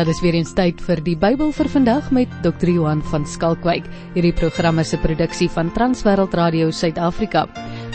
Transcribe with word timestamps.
Ja, 0.00 0.06
dis 0.08 0.22
weer 0.24 0.32
eens 0.32 0.54
tyd 0.56 0.78
vir 0.80 1.02
die 1.04 1.12
Bybel 1.20 1.50
vir 1.52 1.68
vandag 1.68 2.06
met 2.16 2.30
Dr. 2.40 2.70
Johan 2.72 3.02
van 3.10 3.26
Skalkwyk. 3.28 3.84
Hierdie 4.14 4.32
program 4.32 4.80
is 4.80 4.94
'n 4.94 5.02
produksie 5.02 5.50
van 5.52 5.68
Transwêreld 5.76 6.32
Radio 6.32 6.70
Suid-Afrika. 6.70 7.44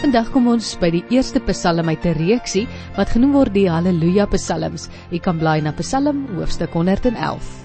Vandag 0.04 0.30
kom 0.30 0.48
ons 0.48 0.78
by 0.78 0.92
die 0.92 1.04
eerste 1.10 1.40
Psalm 1.40 1.90
uit 1.90 2.06
'n 2.06 2.14
reeksie 2.14 2.68
wat 2.96 3.10
genoem 3.10 3.34
word 3.34 3.54
die 3.54 3.70
Halleluja 3.70 4.28
Psalms. 4.28 4.90
Jy 5.10 5.20
kan 5.20 5.40
blaai 5.40 5.62
na 5.62 5.72
Psalm 5.72 6.28
hoofstuk 6.38 6.74
111. 6.74 7.65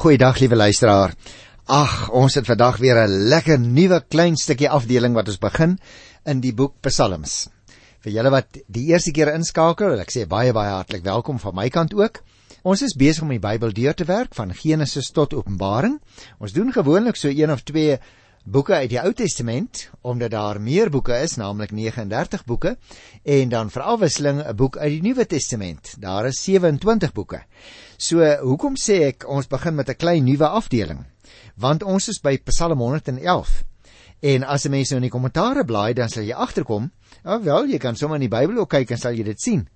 Goeiedag 0.00 0.38
liewe 0.40 0.56
luisteraar. 0.56 1.12
Ag, 1.68 2.06
ons 2.16 2.32
het 2.38 2.46
vandag 2.48 2.78
weer 2.80 2.96
'n 3.02 3.28
lekker 3.28 3.58
nuwe 3.60 4.00
klein 4.08 4.36
stukkie 4.36 4.70
afdeling 4.70 5.12
wat 5.14 5.28
ons 5.28 5.38
begin 5.38 5.78
in 6.24 6.40
die 6.40 6.54
boek 6.54 6.80
Psalms. 6.80 7.48
Vir 8.00 8.12
julle 8.12 8.30
wat 8.30 8.46
die 8.66 8.86
eerste 8.86 9.10
keer 9.10 9.34
inskakel, 9.34 9.90
wil 9.90 10.00
ek 10.00 10.10
sê 10.10 10.26
baie 10.26 10.52
baie 10.52 10.70
hartlik 10.70 11.04
welkom 11.04 11.38
van 11.38 11.54
my 11.54 11.68
kant 11.68 11.92
ook. 11.94 12.22
Ons 12.62 12.82
is 12.82 12.96
besig 12.96 13.22
om 13.22 13.28
die 13.28 13.38
Bybel 13.38 13.72
deur 13.72 13.94
te 13.94 14.04
werk 14.04 14.34
van 14.34 14.54
Genesis 14.54 15.10
tot 15.10 15.34
Openbaring. 15.34 16.00
Ons 16.38 16.52
doen 16.52 16.72
gewoonlik 16.72 17.16
so 17.16 17.28
een 17.28 17.52
of 17.52 17.60
twee 17.60 17.98
boeke 18.44 18.74
uit 18.74 18.90
die 18.90 19.00
Ou 19.00 19.12
Testament 19.12 19.90
omdat 20.00 20.30
daar 20.30 20.60
meer 20.60 20.90
boeke 20.90 21.12
is, 21.12 21.36
naamlik 21.36 21.70
39 21.72 22.44
boeke, 22.44 22.76
en 23.22 23.48
dan 23.48 23.70
vir 23.70 23.82
afwisseling 23.82 24.40
'n 24.46 24.56
boek 24.56 24.76
uit 24.78 24.90
die 24.90 25.02
Nuwe 25.02 25.26
Testament. 25.26 25.94
Daar 25.98 26.26
is 26.26 26.42
27 26.42 27.12
boeke. 27.12 27.44
So, 28.00 28.24
hoekom 28.24 28.78
sê 28.80 28.94
ek 29.10 29.26
ons 29.28 29.44
begin 29.52 29.74
met 29.76 29.90
'n 29.92 30.00
klein 30.00 30.24
nuwe 30.24 30.48
afdeling? 30.48 31.04
Want 31.60 31.82
ons 31.82 32.08
is 32.08 32.18
by 32.18 32.38
Psalm 32.48 32.80
111. 32.80 33.62
En 34.22 34.42
as 34.42 34.62
jy 34.64 34.70
mense 34.70 34.96
in 34.96 35.02
die 35.02 35.10
kommentare 35.12 35.64
blaai, 35.64 35.92
dan 35.92 36.08
sal 36.08 36.22
jy 36.24 36.32
agterkom, 36.32 36.90
ja 37.24 37.36
wel, 37.42 37.68
jy 37.68 37.78
kan 37.78 37.96
sommer 37.96 38.16
in 38.16 38.24
die 38.30 38.36
Bybel 38.36 38.56
ook 38.56 38.70
kyk 38.70 38.90
en 38.90 38.96
sal 38.96 39.12
jy 39.12 39.24
dit 39.24 39.40
sien. 39.40 39.68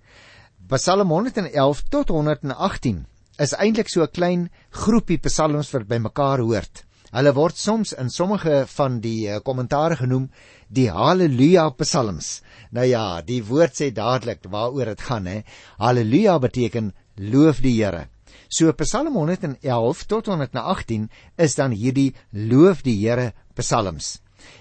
Psalm 0.68 1.10
111 1.10 1.82
tot 1.90 2.08
118 2.08 3.04
is 3.38 3.52
eintlik 3.52 3.90
so 3.90 4.00
'n 4.02 4.08
klein 4.08 4.50
groepie 4.70 5.18
psalms 5.18 5.70
wat 5.72 5.86
bymekaar 5.86 6.38
hoort. 6.38 6.84
Hulle 7.12 7.34
word 7.34 7.56
soms 7.56 7.92
in 7.92 8.08
sommige 8.08 8.64
van 8.66 9.00
die 9.00 9.28
eh, 9.28 9.40
kommentare 9.40 9.96
genoem 9.96 10.30
die 10.68 10.88
Halleluja 10.88 11.68
Psalms. 11.70 12.40
Nou 12.70 12.86
ja, 12.86 13.20
die 13.20 13.44
woord 13.44 13.74
sê 13.74 13.92
dadelik 13.92 14.40
waaroor 14.48 14.86
dit 14.86 15.00
gaan 15.00 15.26
hè. 15.26 15.44
Halleluja 15.78 16.38
beteken 16.38 16.94
loof 17.16 17.60
die 17.60 17.84
Here. 17.84 18.08
So 18.54 18.70
Psalm 18.78 19.16
111 19.16 20.06
tot 20.06 20.28
118 20.30 21.08
is 21.42 21.56
dan 21.58 21.72
hierdie 21.74 22.12
loof 22.30 22.84
die 22.86 22.94
Here 23.00 23.32
psalms. 23.58 24.20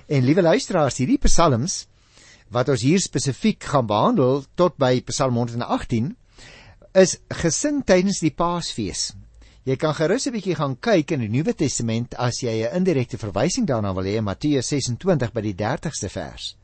En 0.09 0.25
liewe 0.25 0.41
luisteraars, 0.41 0.97
hierdie 0.97 1.19
psalms 1.21 1.83
wat 2.53 2.71
ons 2.73 2.81
hier 2.81 3.01
spesifiek 3.01 3.61
gaan 3.69 3.85
behandel 3.85 4.47
tot 4.57 4.79
by 4.81 4.95
Psalm 5.11 5.37
118 5.37 6.09
is 6.97 7.19
gesing 7.43 7.83
tydens 7.85 8.23
die 8.25 8.33
Paasfees. 8.33 9.11
Jy 9.69 9.77
kan 9.77 9.93
gerus 9.93 10.25
'n 10.25 10.33
bietjie 10.39 10.57
gaan 10.57 10.75
kyk 10.75 11.13
in 11.13 11.21
die 11.21 11.29
Nuwe 11.29 11.53
Testament 11.53 12.17
as 12.17 12.41
jy 12.41 12.65
'n 12.65 12.73
indirekte 12.81 13.21
verwysing 13.21 13.67
daarna 13.67 13.93
wil 13.93 14.09
hê 14.09 14.17
in 14.17 14.25
Matteus 14.25 14.73
26 14.73 15.31
by 15.33 15.41
die 15.41 15.53
30ste 15.53 16.09
vers. 16.09 16.55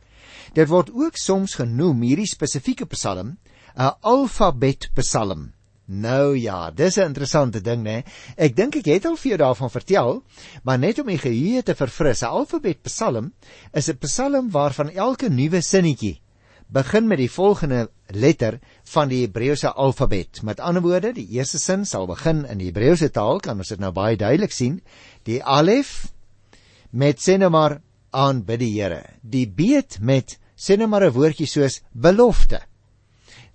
Dit 0.55 0.67
word 0.67 0.89
ook 0.89 1.15
soms 1.17 1.53
genoem 1.53 2.01
hierdie 2.01 2.25
spesifieke 2.27 2.85
psalm 2.85 3.37
'n 3.77 3.93
alfabet 4.01 4.89
psalm. 4.95 5.53
Nou 5.89 6.37
ja, 6.37 6.69
dis 6.71 6.97
'n 6.97 7.09
interessante 7.09 7.61
ding 7.61 7.83
nê. 7.83 8.03
Ek 8.37 8.55
dink 8.55 8.75
ek 8.75 8.85
het 8.85 9.05
al 9.05 9.17
vir 9.17 9.29
jou 9.29 9.37
daarvan 9.37 9.69
vertel, 9.69 10.23
maar 10.63 10.77
net 10.77 10.99
om 10.99 11.07
die 11.07 11.17
geheue 11.17 11.63
te 11.63 11.75
verfris, 11.75 12.21
'n 12.21 12.25
alfabet 12.25 12.83
Psalm 12.83 13.33
is 13.73 13.89
'n 13.89 13.97
Psalm 13.97 14.51
waarvan 14.51 14.89
elke 14.89 15.29
nuwe 15.29 15.61
sinnetjie 15.61 16.21
begin 16.67 17.07
met 17.07 17.17
die 17.17 17.31
volgende 17.31 17.89
letter 18.07 18.59
van 18.83 19.09
die 19.09 19.23
Hebreëse 19.25 19.73
alfabet. 19.73 20.43
Met 20.43 20.59
ander 20.59 20.81
woorde, 20.81 21.13
die 21.13 21.27
eerste 21.27 21.57
sin 21.57 21.85
sal 21.85 22.05
begin 22.07 22.45
in 22.45 22.57
die 22.57 22.69
Hebreëse 22.69 23.09
taal, 23.09 23.39
kan 23.39 23.57
ons 23.57 23.67
dit 23.73 23.79
nou 23.79 23.91
baie 23.91 24.17
duidelik 24.17 24.51
sien. 24.51 24.81
Die 25.23 25.43
alef 25.43 26.11
met 26.91 27.19
sê 27.19 27.37
nou 27.37 27.49
maar 27.49 27.81
aanbid 28.11 28.59
die 28.59 28.81
Here. 28.81 29.03
Die 29.21 29.47
bet 29.47 29.97
met 30.01 30.37
sê 30.55 30.77
nou 30.77 30.87
maar 30.87 31.03
'n 31.03 31.13
woordjie 31.13 31.47
soos 31.47 31.81
belofte. 31.91 32.68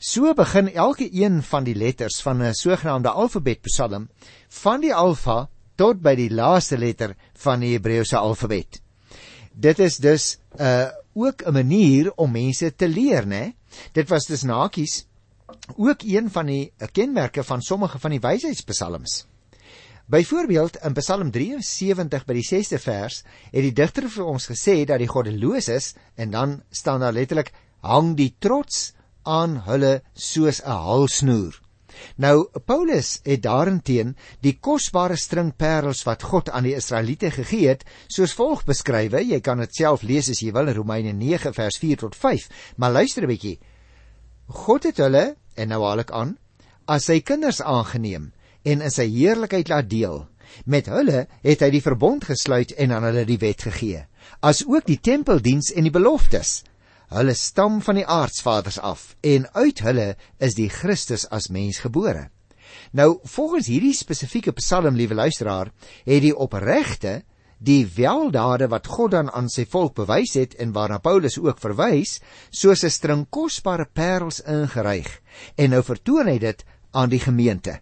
So 0.05 0.35
begin 0.37 0.69
elke 0.69 1.07
een 1.17 1.39
van 1.43 1.65
die 1.65 1.75
letters 1.75 2.21
van 2.23 2.43
'n 2.43 2.55
sogenaamde 2.55 3.09
alfabet 3.09 3.61
Psalm 3.61 4.09
van 4.49 4.81
die 4.81 4.95
alfa 4.95 5.49
tot 5.75 6.01
by 6.03 6.15
die 6.15 6.31
laaste 6.31 6.79
letter 6.79 7.15
van 7.33 7.61
die 7.61 7.73
Hebreëse 7.73 8.17
alfabet. 8.17 8.83
Dit 9.53 9.79
is 9.79 9.97
dus 9.97 10.37
'n 10.59 10.63
uh, 10.63 10.89
ook 11.15 11.43
'n 11.47 11.53
manier 11.53 12.13
om 12.17 12.31
mense 12.31 12.75
te 12.77 12.89
leer, 12.89 13.27
né? 13.27 13.55
Dit 13.93 14.09
was 14.09 14.27
dus 14.27 14.43
nakies 14.43 15.07
ook 15.77 16.03
een 16.03 16.31
van 16.31 16.47
die 16.47 16.73
kenmerke 16.93 17.45
van 17.45 17.63
sommige 17.63 17.99
van 17.99 18.11
die 18.11 18.21
wysheidspsalms. 18.21 19.27
Byvoorbeeld 20.07 20.77
in 20.77 20.93
Psalm 20.93 21.31
73 21.31 22.25
by 22.25 22.33
die 22.33 22.49
6de 22.53 22.79
vers 22.79 23.25
het 23.51 23.63
die 23.63 23.73
digter 23.73 24.11
vir 24.11 24.25
ons 24.25 24.51
gesê 24.51 24.85
dat 24.85 24.99
die 24.99 25.09
goddeloses 25.09 25.95
en 26.15 26.31
dan 26.31 26.63
staan 26.71 27.01
daar 27.01 27.13
letterlik 27.13 27.53
hang 27.81 28.17
die 28.17 28.35
trots 28.39 28.93
aan 29.25 29.63
hulle 29.67 30.03
soos 30.15 30.61
'n 30.63 30.71
halsnoer. 30.71 31.61
Nou 32.17 32.49
Paulus 32.65 33.21
het 33.23 33.43
daarenteen 33.43 34.17
die 34.41 34.59
kosbare 34.61 35.17
string 35.17 35.53
parels 35.57 36.03
wat 36.05 36.23
God 36.23 36.51
aan 36.51 36.67
die 36.67 36.75
Israeliete 36.75 37.31
gegee 37.31 37.69
het, 37.69 37.85
soos 38.09 38.35
volg 38.35 38.65
beskryf. 38.65 39.13
Jy 39.13 39.41
kan 39.41 39.59
dit 39.59 39.75
self 39.75 40.03
lees 40.03 40.29
as 40.31 40.43
jy 40.43 40.53
wil 40.53 40.69
in 40.69 40.75
Romeine 40.75 41.13
9 41.13 41.55
vers 41.55 41.79
4 41.79 41.97
tot 41.97 42.17
5. 42.17 42.49
Maar 42.77 42.93
luister 42.93 43.23
'n 43.23 43.27
bietjie. 43.27 43.59
God 44.47 44.83
het 44.85 44.97
hulle 44.97 45.37
en 45.55 45.69
nou 45.69 45.83
haal 45.83 45.99
ek 45.99 46.11
aan 46.11 46.37
as 46.87 47.05
sy 47.05 47.21
kinders 47.21 47.63
aangeneem 47.63 48.33
en 48.63 48.83
in 48.83 48.91
sy 48.91 49.07
heerlikheid 49.09 49.69
laat 49.69 49.89
deel. 49.91 50.27
Met 50.65 50.87
hulle 50.87 51.27
het 51.43 51.61
hy 51.61 51.71
die 51.71 51.83
verbond 51.83 52.25
gesluit 52.25 52.73
en 52.73 52.93
aan 52.93 53.07
hulle 53.09 53.25
die 53.25 53.39
wet 53.39 53.63
gegee, 53.63 54.07
as 54.41 54.65
ook 54.67 54.87
die 54.87 55.01
tempeldiens 55.01 55.73
en 55.73 55.83
die 55.89 55.95
beloftes 55.95 56.63
Hulle 57.15 57.35
stam 57.39 57.79
van 57.85 58.01
die 58.01 58.07
aardsvaders 58.11 58.81
af 58.83 59.13
en 59.23 59.47
uit 59.55 59.81
hulle 59.87 60.07
is 60.43 60.57
die 60.59 60.67
Christus 60.69 61.29
as 61.31 61.47
mens 61.47 61.79
gebore. 61.85 62.29
Nou 62.91 63.21
volgens 63.37 63.69
hierdie 63.71 63.95
spesifieke 63.95 64.53
Psalm, 64.59 64.97
liewe 64.99 65.15
luisteraar, 65.15 65.71
het 66.03 66.25
die 66.25 66.35
opregte 66.35 67.21
die 67.65 67.85
weldade 67.97 68.67
wat 68.69 68.91
God 68.91 69.15
dan 69.15 69.31
aan 69.31 69.47
sy 69.49 69.63
volk 69.71 69.95
bewys 70.01 70.35
het 70.35 70.57
en 70.59 70.75
waarna 70.75 70.99
Paulus 70.99 71.39
ook 71.39 71.63
verwys, 71.63 72.19
soos 72.51 72.83
'n 72.85 72.91
string 72.91 73.27
kosbare 73.31 73.87
parels 73.87 74.41
ingeryg 74.41 75.21
en 75.57 75.71
nou 75.71 75.83
vertoon 75.83 76.27
hy 76.27 76.39
dit 76.39 76.65
aan 76.93 77.09
die 77.09 77.21
gemeente. 77.21 77.81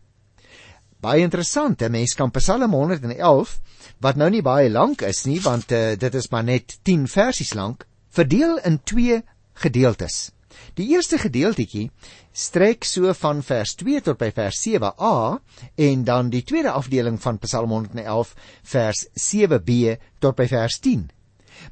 Baie 1.00 1.22
interessant, 1.22 1.82
'n 1.82 1.90
mens 1.90 2.14
kan 2.14 2.30
Psalm 2.30 2.72
111 2.72 3.60
wat 4.00 4.16
nou 4.16 4.30
nie 4.30 4.42
baie 4.42 4.70
lank 4.70 5.02
is 5.02 5.24
nie, 5.24 5.40
want 5.40 5.72
uh, 5.72 5.96
dit 5.96 6.14
is 6.14 6.30
maar 6.30 6.44
net 6.44 6.78
10 6.82 7.08
versies 7.08 7.54
lank, 7.54 7.86
verdeel 8.12 8.58
in 8.68 8.78
twee 8.84 9.22
gedeeltes. 9.64 10.30
Die 10.76 10.88
eerste 10.92 11.18
gedeeltjie 11.18 11.90
strek 12.32 12.84
so 12.84 13.12
van 13.16 13.40
vers 13.44 13.74
2 13.80 14.02
tot 14.04 14.20
by 14.20 14.28
vers 14.36 14.60
7a 14.66 15.14
en 15.86 16.04
dan 16.04 16.30
die 16.32 16.44
tweede 16.44 16.72
afdeling 16.72 17.18
van 17.20 17.40
Psalm 17.44 17.72
111 17.72 18.34
vers 18.74 19.06
7b 19.16 19.96
tot 20.20 20.36
by 20.36 20.46
vers 20.52 20.78
10. 20.84 21.08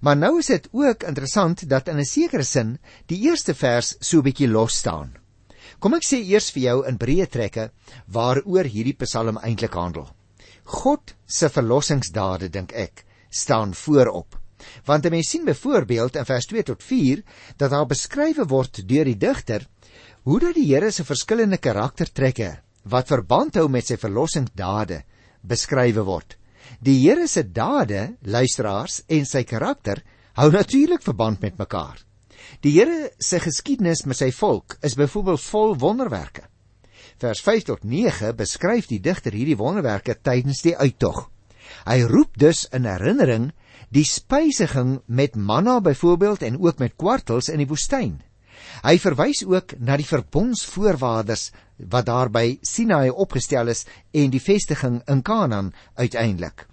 Maar 0.01 0.17
nou 0.17 0.39
is 0.39 0.51
dit 0.53 0.69
ook 0.73 1.05
interessant 1.09 1.69
dat 1.69 1.89
in 1.89 1.99
'n 1.99 2.05
sekere 2.05 2.45
sin 2.45 2.79
die 3.07 3.21
eerste 3.29 3.55
vers 3.55 3.97
so 4.01 4.23
bietjie 4.23 4.49
los 4.49 4.77
staan. 4.77 5.17
Kom 5.79 5.95
ek 5.95 6.05
sê 6.05 6.21
eers 6.25 6.51
vir 6.51 6.63
jou 6.63 6.87
in 6.89 6.99
breë 6.99 7.27
trekke 7.27 7.71
waaroor 8.07 8.65
hierdie 8.65 8.97
Psalm 9.05 9.39
eintlik 9.39 9.75
handel. 9.75 10.09
God 10.65 11.15
se 11.27 11.49
verlossingsdade 11.49 12.49
dink 12.49 12.73
ek 12.73 13.05
staan 13.31 13.75
voorop. 13.75 14.40
Want 14.85 15.07
'n 15.07 15.11
mens 15.11 15.29
sien 15.29 15.45
byvoorbeeld 15.45 16.17
in 16.17 16.25
vers 16.25 16.47
2 16.47 16.63
tot 16.63 16.83
4 16.83 17.23
dat 17.57 17.71
daar 17.71 17.87
beskrywe 17.87 18.47
word 18.47 18.89
deur 18.89 19.05
die 19.05 19.17
digter 19.17 19.67
hoe 20.23 20.41
dat 20.41 20.55
die 20.55 20.75
Here 20.75 20.91
se 20.91 21.05
verskillende 21.05 21.59
karaktertrekke 21.59 22.59
wat 22.83 23.09
verband 23.09 23.55
hou 23.55 23.69
met 23.69 23.87
sy 23.87 23.97
verlossingsdade 23.97 25.03
beskrywe 25.41 26.05
word. 26.05 26.37
Die 26.81 26.99
Here 27.01 27.27
se 27.29 27.43
dade, 27.53 28.17
luisteraars, 28.23 29.03
en 29.09 29.27
sy 29.27 29.45
karakter 29.45 30.03
hou 30.39 30.51
natuurlik 30.53 31.03
verband 31.03 31.41
met 31.41 31.59
mekaar. 31.59 31.99
Die 32.65 32.73
Here 32.77 33.11
se 33.19 33.41
geskiedenis 33.41 34.05
met 34.07 34.21
sy 34.21 34.31
volk 34.37 34.77
is 34.87 34.97
byvoorbeeld 34.99 35.43
vol 35.49 35.77
wonderwerke. 35.81 36.47
Vers 37.21 37.43
5 37.45 37.67
tot 37.69 37.85
9 37.85 38.33
beskryf 38.37 38.89
die 38.89 39.01
digter 39.01 39.35
hierdie 39.37 39.59
wonderwerke 39.61 40.17
tydens 40.25 40.63
die 40.65 40.77
uittog. 40.77 41.29
Hy 41.85 42.01
roep 42.09 42.37
dus 42.41 42.67
in 42.77 42.89
herinnering 42.89 43.51
die 43.91 44.07
spysiging 44.07 45.01
met 45.07 45.37
manna 45.37 45.81
byvoorbeeld 45.81 46.43
en 46.47 46.61
ook 46.61 46.79
met 46.79 46.97
kwartels 46.97 47.51
in 47.51 47.63
die 47.63 47.69
woestyn. 47.71 48.21
Hy 48.85 48.97
verwys 49.03 49.43
ook 49.45 49.75
na 49.79 49.97
die 49.99 50.07
verbondsvoorwaardes 50.07 51.51
wat 51.91 52.07
daar 52.07 52.31
by 52.31 52.59
Sinaï 52.63 53.11
opgestel 53.11 53.73
is 53.73 53.87
en 54.15 54.31
die 54.31 54.43
vestiging 54.43 55.01
in 55.11 55.23
Kanaan 55.27 55.73
uiteindelik. 55.99 56.67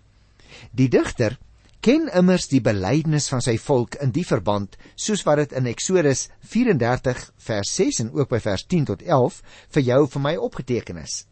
Die 0.72 0.90
digter 0.92 1.38
ken 1.82 2.10
immers 2.14 2.48
die 2.52 2.62
belydenis 2.62 3.30
van 3.32 3.42
sy 3.44 3.56
volk 3.62 3.96
in 4.04 4.12
die 4.12 4.26
verband 4.28 4.76
soos 4.96 5.24
wat 5.28 5.42
dit 5.44 5.56
in 5.58 5.70
Eksodus 5.72 6.28
34 6.52 7.24
vers 7.48 7.74
6 7.80 8.02
en 8.04 8.12
ook 8.18 8.30
by 8.34 8.42
vers 8.44 8.66
10 8.66 8.92
tot 8.92 9.02
11 9.06 9.42
vir 9.78 9.88
jou 9.90 10.02
vir 10.16 10.24
my 10.26 10.36
opgeteken 10.50 11.02
is. 11.02 11.24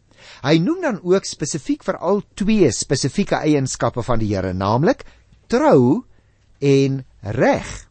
Hy 0.45 0.57
noem 0.63 0.81
dan 0.81 0.99
ook 1.03 1.27
spesifiek 1.27 1.83
vir 1.85 1.97
al 1.99 2.23
twee 2.39 2.71
spesifieke 2.73 3.37
eienskappe 3.43 4.03
van 4.05 4.21
die 4.21 4.31
Here, 4.31 4.53
naamlik 4.53 5.03
trou 5.47 6.05
en 6.59 7.05
reg. 7.21 7.89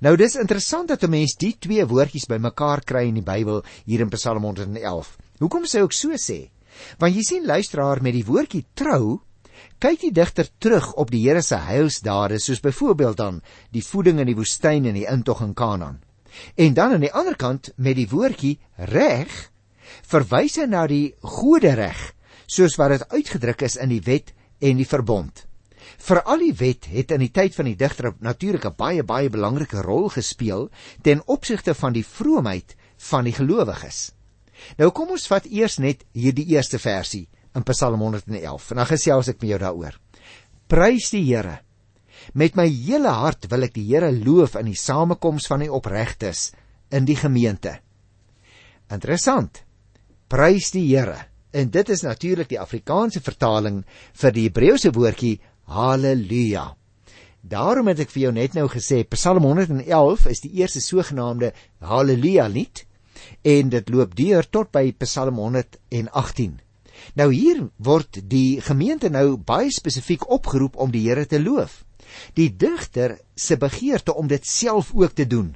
Nou 0.00 0.14
dis 0.16 0.36
interessant 0.38 0.88
dat 0.88 1.02
'n 1.02 1.10
mens 1.10 1.34
die 1.36 1.56
twee 1.58 1.86
woordjies 1.86 2.26
bymekaar 2.26 2.84
kry 2.84 3.08
in 3.08 3.14
die 3.14 3.26
Bybel 3.26 3.64
hier 3.84 4.00
in 4.00 4.08
Psalm 4.10 4.42
111. 4.42 5.16
Hoekom 5.38 5.64
sê 5.64 5.82
ek 5.82 5.92
so 5.92 6.10
sê? 6.10 6.50
Want 6.98 7.14
jy 7.14 7.22
sien 7.22 7.46
luisteraar 7.46 8.02
met 8.02 8.14
die 8.14 8.24
woordjie 8.24 8.64
trou 8.74 9.20
kyk 9.78 10.00
die 10.00 10.12
digter 10.12 10.48
terug 10.58 10.92
op 10.94 11.10
die 11.10 11.22
Here 11.22 11.42
se 11.42 11.56
heilsdade 11.56 12.38
soos 12.38 12.60
byvoorbeeld 12.60 13.16
dan 13.16 13.40
die 13.70 13.82
voeding 13.82 14.20
in 14.20 14.26
die 14.26 14.36
woestyn 14.36 14.86
en 14.86 14.94
die 14.94 15.06
intog 15.06 15.42
in 15.42 15.54
Kanaan. 15.54 16.00
En 16.54 16.74
dan 16.74 16.92
aan 16.92 17.00
die 17.00 17.12
ander 17.12 17.36
kant 17.36 17.72
met 17.76 17.96
die 17.96 18.08
woordjie 18.08 18.58
reg 18.76 19.50
verwys 20.06 20.58
hy 20.60 20.66
na 20.66 20.86
die 20.86 21.14
gode 21.22 21.74
reg 21.74 22.14
soos 22.46 22.78
wat 22.78 22.94
dit 22.94 23.08
uitgedruk 23.10 23.62
is 23.62 23.76
in 23.76 23.90
die 23.90 24.02
wet 24.04 24.32
en 24.60 24.78
die 24.78 24.86
verbond. 24.86 25.47
Vir 25.98 26.20
al 26.22 26.44
die 26.44 26.54
wet 26.54 26.86
het 26.92 27.10
in 27.14 27.24
die 27.24 27.32
tyd 27.34 27.56
van 27.56 27.66
die 27.66 27.76
digter 27.76 28.12
natuurlik 28.20 28.64
'n 28.66 28.76
baie 28.76 29.02
baie 29.02 29.30
belangrike 29.30 29.82
rol 29.82 30.08
gespeel 30.08 30.70
ten 31.02 31.22
opsigte 31.26 31.74
van 31.74 31.92
die 31.92 32.04
vroomheid 32.04 32.76
van 33.10 33.24
die 33.24 33.32
gelowiges. 33.32 34.12
Nou 34.78 34.90
kom 34.90 35.10
ons 35.10 35.26
vat 35.26 35.46
eers 35.46 35.78
net 35.78 36.04
hierdie 36.12 36.46
eerste 36.54 36.78
versie 36.78 37.28
in 37.54 37.62
Psalm 37.62 38.00
111 38.00 38.70
en 38.70 38.76
dan 38.76 38.86
gesels 38.86 39.28
ek 39.28 39.40
met 39.40 39.50
jou 39.50 39.58
daaroor. 39.58 39.98
Prys 40.68 41.10
die 41.10 41.24
Here. 41.24 41.60
Met 42.34 42.56
my 42.56 42.66
hele 42.68 43.08
hart 43.08 43.46
wil 43.50 43.62
ek 43.62 43.74
die 43.74 43.86
Here 43.88 44.10
loof 44.12 44.54
in 44.54 44.66
die 44.66 44.78
samekoms 44.78 45.46
van 45.46 45.60
die 45.60 45.72
opregtes 45.72 46.52
in 46.90 47.04
die 47.04 47.16
gemeente. 47.16 47.78
Interessant 48.90 49.64
prys 50.28 50.70
die 50.70 50.86
Here. 50.90 51.26
En 51.50 51.70
dit 51.70 51.88
is 51.88 52.02
natuurlik 52.04 52.48
die 52.50 52.60
Afrikaanse 52.60 53.20
vertaling 53.24 53.84
vir 54.20 54.32
die 54.32 54.44
Hebreëse 54.48 54.92
woordjie 54.92 55.38
haleluja. 55.68 56.72
Daarom 57.44 57.88
het 57.88 58.00
ek 58.02 58.12
vir 58.12 58.22
jou 58.26 58.32
net 58.34 58.56
nou 58.56 58.66
gesê 58.72 59.02
Psalm 59.12 59.44
111 59.46 60.26
is 60.32 60.40
die 60.44 60.54
eerste 60.60 60.80
sogenaamde 60.84 61.52
haleluja 61.84 62.48
lied 62.48 62.84
en 63.46 63.70
dit 63.72 63.92
loop 63.92 64.16
deur 64.16 64.48
tot 64.48 64.72
by 64.72 64.90
Psalm 65.04 65.38
118. 65.40 66.58
Nou 67.14 67.28
hier 67.30 67.62
word 67.76 68.20
die 68.30 68.60
gemeente 68.64 69.10
nou 69.12 69.36
baie 69.36 69.70
spesifiek 69.72 70.26
opgeroep 70.28 70.76
om 70.76 70.90
die 70.90 71.04
Here 71.06 71.26
te 71.26 71.40
loof. 71.40 71.84
Die 72.34 72.48
digter 72.50 73.18
se 73.36 73.58
begeerte 73.60 74.14
om 74.16 74.28
dit 74.28 74.44
self 74.46 74.94
ook 74.96 75.14
te 75.14 75.28
doen, 75.28 75.52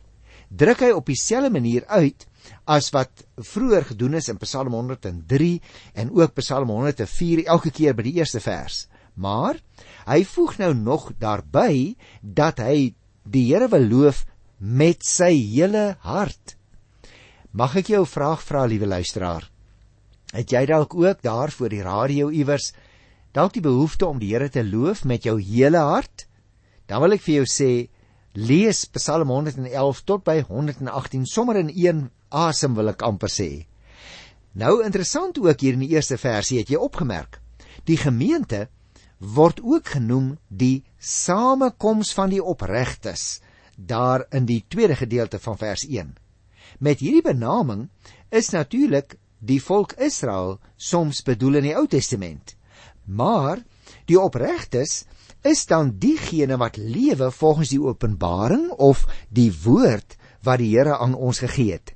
druk 0.49 0.85
hy 0.85 0.93
op 0.93 1.09
dieselfde 1.09 1.51
manier 1.51 1.87
uit 1.89 2.29
as 2.69 2.91
wat 2.93 3.25
vroeër 3.37 3.89
gedoen 3.93 4.19
is 4.21 4.29
in 4.29 4.39
Psalm 4.43 4.75
103 4.77 5.53
en 5.95 6.13
ook 6.13 6.35
Psalm 6.39 6.71
104 6.71 7.47
elke 7.47 7.71
keer 7.71 7.97
by 7.97 8.07
die 8.07 8.19
eerste 8.21 8.43
vers. 8.45 8.87
Maar 9.15 9.59
hy 10.07 10.23
voeg 10.25 10.57
nou 10.59 10.73
nog 10.75 11.13
daarby 11.19 11.97
dat 12.21 12.59
hy 12.59 12.95
die 13.23 13.47
Here 13.53 13.69
wil 13.69 13.85
loof 13.89 14.25
met 14.59 15.05
sy 15.07 15.33
hele 15.35 15.97
hart. 16.01 16.57
Mag 17.53 17.77
ek 17.77 17.93
jou 17.93 18.03
'n 18.03 18.15
vraag 18.15 18.43
vra, 18.43 18.65
liewe 18.65 18.87
luisteraar? 18.87 19.51
Het 20.33 20.51
jy 20.51 20.67
dalk 20.67 20.95
ook 20.95 21.23
daar 21.23 21.51
voor 21.51 21.69
die 21.69 21.83
radio 21.83 22.31
iewers 22.31 22.73
dalk 23.33 23.53
die 23.53 23.63
behoefte 23.63 24.07
om 24.07 24.19
die 24.19 24.33
Here 24.33 24.49
te 24.49 24.65
loof 24.65 25.05
met 25.05 25.25
jou 25.25 25.41
hele 25.41 25.79
hart? 25.79 26.27
Dan 26.87 27.01
wil 27.01 27.13
ek 27.13 27.21
vir 27.21 27.35
jou 27.35 27.45
sê, 27.45 27.89
lees 28.33 28.85
Psalm 28.85 29.29
111 29.29 30.05
tot 30.05 30.25
by 30.25 30.41
118 30.49 31.27
sommer 31.27 31.57
in 31.57 31.71
een 31.75 32.11
asem 32.31 32.75
wil 32.75 32.89
ek 32.89 33.03
amper 33.03 33.29
sê. 33.29 33.67
Nou 34.53 34.83
interessant 34.85 35.39
ook 35.39 35.61
hier 35.61 35.73
in 35.73 35.85
die 35.85 35.95
eerste 35.95 36.19
versie 36.19 36.59
het 36.59 36.69
jy 36.69 36.77
opgemerk. 36.77 37.41
Die 37.85 37.97
gemeente 37.97 38.69
word 39.23 39.61
ook 39.63 39.95
genoem 39.95 40.35
die 40.49 40.83
samekoms 40.99 42.11
van 42.15 42.33
die 42.33 42.43
opregtes 42.43 43.41
daar 43.77 44.27
in 44.35 44.47
die 44.47 44.65
tweede 44.69 44.97
gedeelte 44.99 45.39
van 45.39 45.59
vers 45.59 45.87
1. 45.87 46.15
Met 46.83 46.99
hierdie 46.99 47.23
benaming 47.23 47.89
is 48.31 48.51
natuurlik 48.51 49.17
die 49.39 49.61
volk 49.63 49.95
Israel 50.03 50.59
soms 50.77 51.23
bedoel 51.23 51.61
in 51.63 51.69
die 51.71 51.77
Ou 51.79 51.87
Testament. 51.87 52.57
Maar 53.05 53.63
die 54.11 54.19
opregtes 54.19 55.05
is 55.43 55.65
dan 55.67 55.97
diegene 55.99 56.59
wat 56.59 56.77
lewe 56.77 57.31
volgens 57.31 57.73
die 57.75 57.83
openbaring 57.83 58.71
of 58.71 59.07
die 59.31 59.51
woord 59.65 60.17
wat 60.43 60.59
die 60.59 60.71
Here 60.75 60.99
aan 60.99 61.15
ons 61.15 61.43
gegee 61.43 61.73
het. 61.73 61.95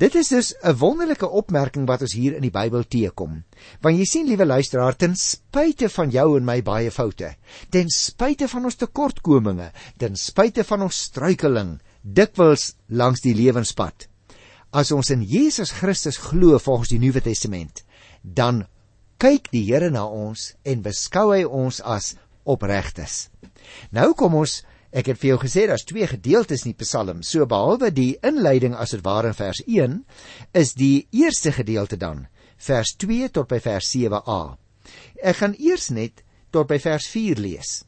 Dit 0.00 0.14
is 0.14 0.28
dus 0.28 0.54
'n 0.62 0.76
wonderlike 0.80 1.28
opmerking 1.28 1.86
wat 1.86 2.00
ons 2.00 2.12
hier 2.12 2.34
in 2.34 2.40
die 2.40 2.50
Bybel 2.50 2.86
teekom. 2.88 3.44
Want 3.80 3.98
jy 3.98 4.04
sien, 4.04 4.26
liewe 4.26 4.46
luisteraar, 4.46 4.96
ten 4.96 5.16
spyte 5.16 5.88
van 5.88 6.10
jou 6.10 6.36
en 6.36 6.44
my 6.44 6.62
baie 6.62 6.90
foute, 6.90 7.34
ten 7.68 7.88
spyte 7.88 8.48
van 8.48 8.64
ons 8.64 8.74
tekortkominge, 8.74 9.72
ten 9.98 10.16
spyte 10.16 10.64
van 10.64 10.82
ons 10.82 11.02
struikeling 11.02 11.80
dikwels 12.02 12.74
langs 12.86 13.20
die 13.20 13.34
lewenspad, 13.34 14.08
as 14.72 14.92
ons 14.92 15.10
in 15.10 15.22
Jesus 15.22 15.70
Christus 15.70 16.16
glo 16.16 16.58
volgens 16.58 16.88
die 16.88 16.98
Nuwe 16.98 17.20
Testament, 17.20 17.84
dan 18.22 18.66
kyk 19.18 19.50
die 19.50 19.64
Here 19.64 19.90
na 19.90 20.06
ons 20.06 20.54
en 20.64 20.82
beskou 20.82 21.34
hy 21.34 21.44
ons 21.44 21.80
as 21.80 22.14
opregtes. 22.44 23.28
Nou 23.92 24.14
kom 24.14 24.34
ons 24.34 24.62
Ek 24.90 25.06
het 25.06 25.20
vir 25.22 25.28
jou 25.32 25.38
gesê 25.44 25.68
daar's 25.70 25.86
twee 25.86 26.06
gedeeltes 26.10 26.64
in 26.66 26.72
die 26.72 26.82
Psalm. 26.82 27.22
So 27.22 27.46
behalwe 27.46 27.92
die 27.94 28.16
inleiding 28.26 28.74
as 28.74 28.90
dit 28.96 29.04
ware 29.06 29.30
in 29.30 29.38
vers 29.38 29.62
1, 29.66 30.00
is 30.52 30.74
die 30.74 31.06
eerste 31.14 31.52
gedeelte 31.54 31.96
dan 31.96 32.26
vers 32.60 32.96
2 32.98 33.30
tot 33.30 33.48
by 33.48 33.60
vers 33.62 33.86
7a. 33.94 34.40
Ek 35.22 35.38
gaan 35.38 35.54
eers 35.58 35.90
net 35.94 36.24
tot 36.50 36.66
by 36.68 36.80
vers 36.82 37.06
4 37.06 37.38
lees. 37.38 37.84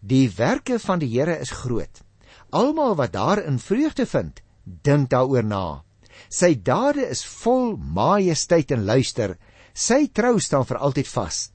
Die 0.00 0.26
werke 0.36 0.80
van 0.82 0.98
die 0.98 1.10
Here 1.12 1.38
is 1.38 1.54
groot. 1.62 2.02
Almal 2.50 2.96
wat 2.98 3.14
daarin 3.14 3.60
vreugde 3.62 4.06
vind, 4.06 4.42
dink 4.64 5.10
daaroor 5.14 5.46
na. 5.46 5.82
Sy 6.28 6.54
dade 6.58 7.06
is 7.06 7.22
vol 7.24 7.76
majesteit 7.78 8.74
en 8.74 8.84
luister. 8.84 9.36
Sy 9.72 10.08
trou 10.12 10.38
staan 10.42 10.66
vir 10.66 10.82
altyd 10.82 11.08
vas. 11.14 11.50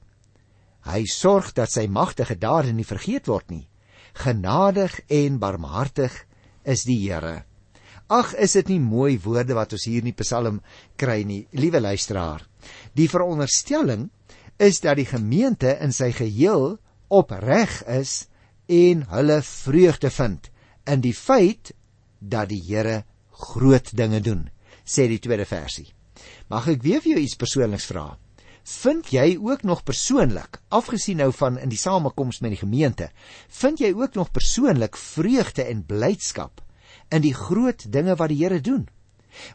Hy 0.86 1.04
sorg 1.10 1.52
dat 1.52 1.70
sy 1.70 1.86
magtige 1.86 2.38
dade 2.38 2.72
nie 2.72 2.86
vergeet 2.86 3.28
word 3.28 3.50
nie. 3.50 3.66
Genadig 4.16 5.00
en 5.12 5.38
barmhartig 5.38 6.14
is 6.64 6.86
die 6.88 6.98
Here. 7.04 7.44
Ag, 8.08 8.32
is 8.38 8.54
dit 8.54 8.70
nie 8.70 8.80
mooi 8.80 9.16
woorde 9.22 9.56
wat 9.58 9.74
ons 9.74 9.86
hier 9.88 10.04
in 10.04 10.12
die 10.12 10.18
Psalm 10.22 10.60
kry 11.00 11.22
nie, 11.26 11.42
liewe 11.58 11.82
luisteraar. 11.82 12.44
Die 12.94 13.08
veronderstelling 13.10 14.08
is 14.62 14.80
dat 14.80 14.96
die 15.00 15.08
gemeente 15.08 15.74
in 15.82 15.92
sy 15.92 16.12
geheel 16.14 16.76
opreg 17.12 17.80
is 17.90 18.26
en 18.72 19.04
hulle 19.10 19.40
vreugde 19.46 20.10
vind 20.10 20.48
in 20.86 21.02
die 21.02 21.14
feit 21.14 21.74
dat 22.20 22.48
die 22.50 22.62
Here 22.62 23.02
groot 23.36 23.90
dinge 23.98 24.22
doen, 24.22 24.46
sê 24.86 25.08
die 25.10 25.20
tweede 25.20 25.44
versie. 25.44 25.90
Mag 26.48 26.70
ek 26.72 26.82
weer 26.86 27.02
vir 27.02 27.16
jou 27.16 27.24
iets 27.26 27.38
persoonliks 27.38 27.90
vra? 27.90 28.14
Vind 28.66 29.10
jy 29.14 29.36
ook 29.38 29.62
nog 29.62 29.84
persoonlik, 29.86 30.58
afgesien 30.74 31.20
nou 31.22 31.30
van 31.32 31.58
in 31.62 31.70
die 31.70 31.78
samekoms 31.78 32.40
met 32.42 32.56
die 32.56 32.60
gemeente, 32.60 33.10
vind 33.48 33.78
jy 33.78 33.92
ook 33.94 34.14
nog 34.18 34.32
persoonlik 34.34 34.96
vreugde 34.98 35.62
en 35.70 35.84
blydskap 35.86 36.62
in 37.14 37.22
die 37.22 37.34
groot 37.34 37.84
dinge 37.92 38.16
wat 38.18 38.32
die 38.32 38.42
Here 38.42 38.60
doen? 38.60 38.88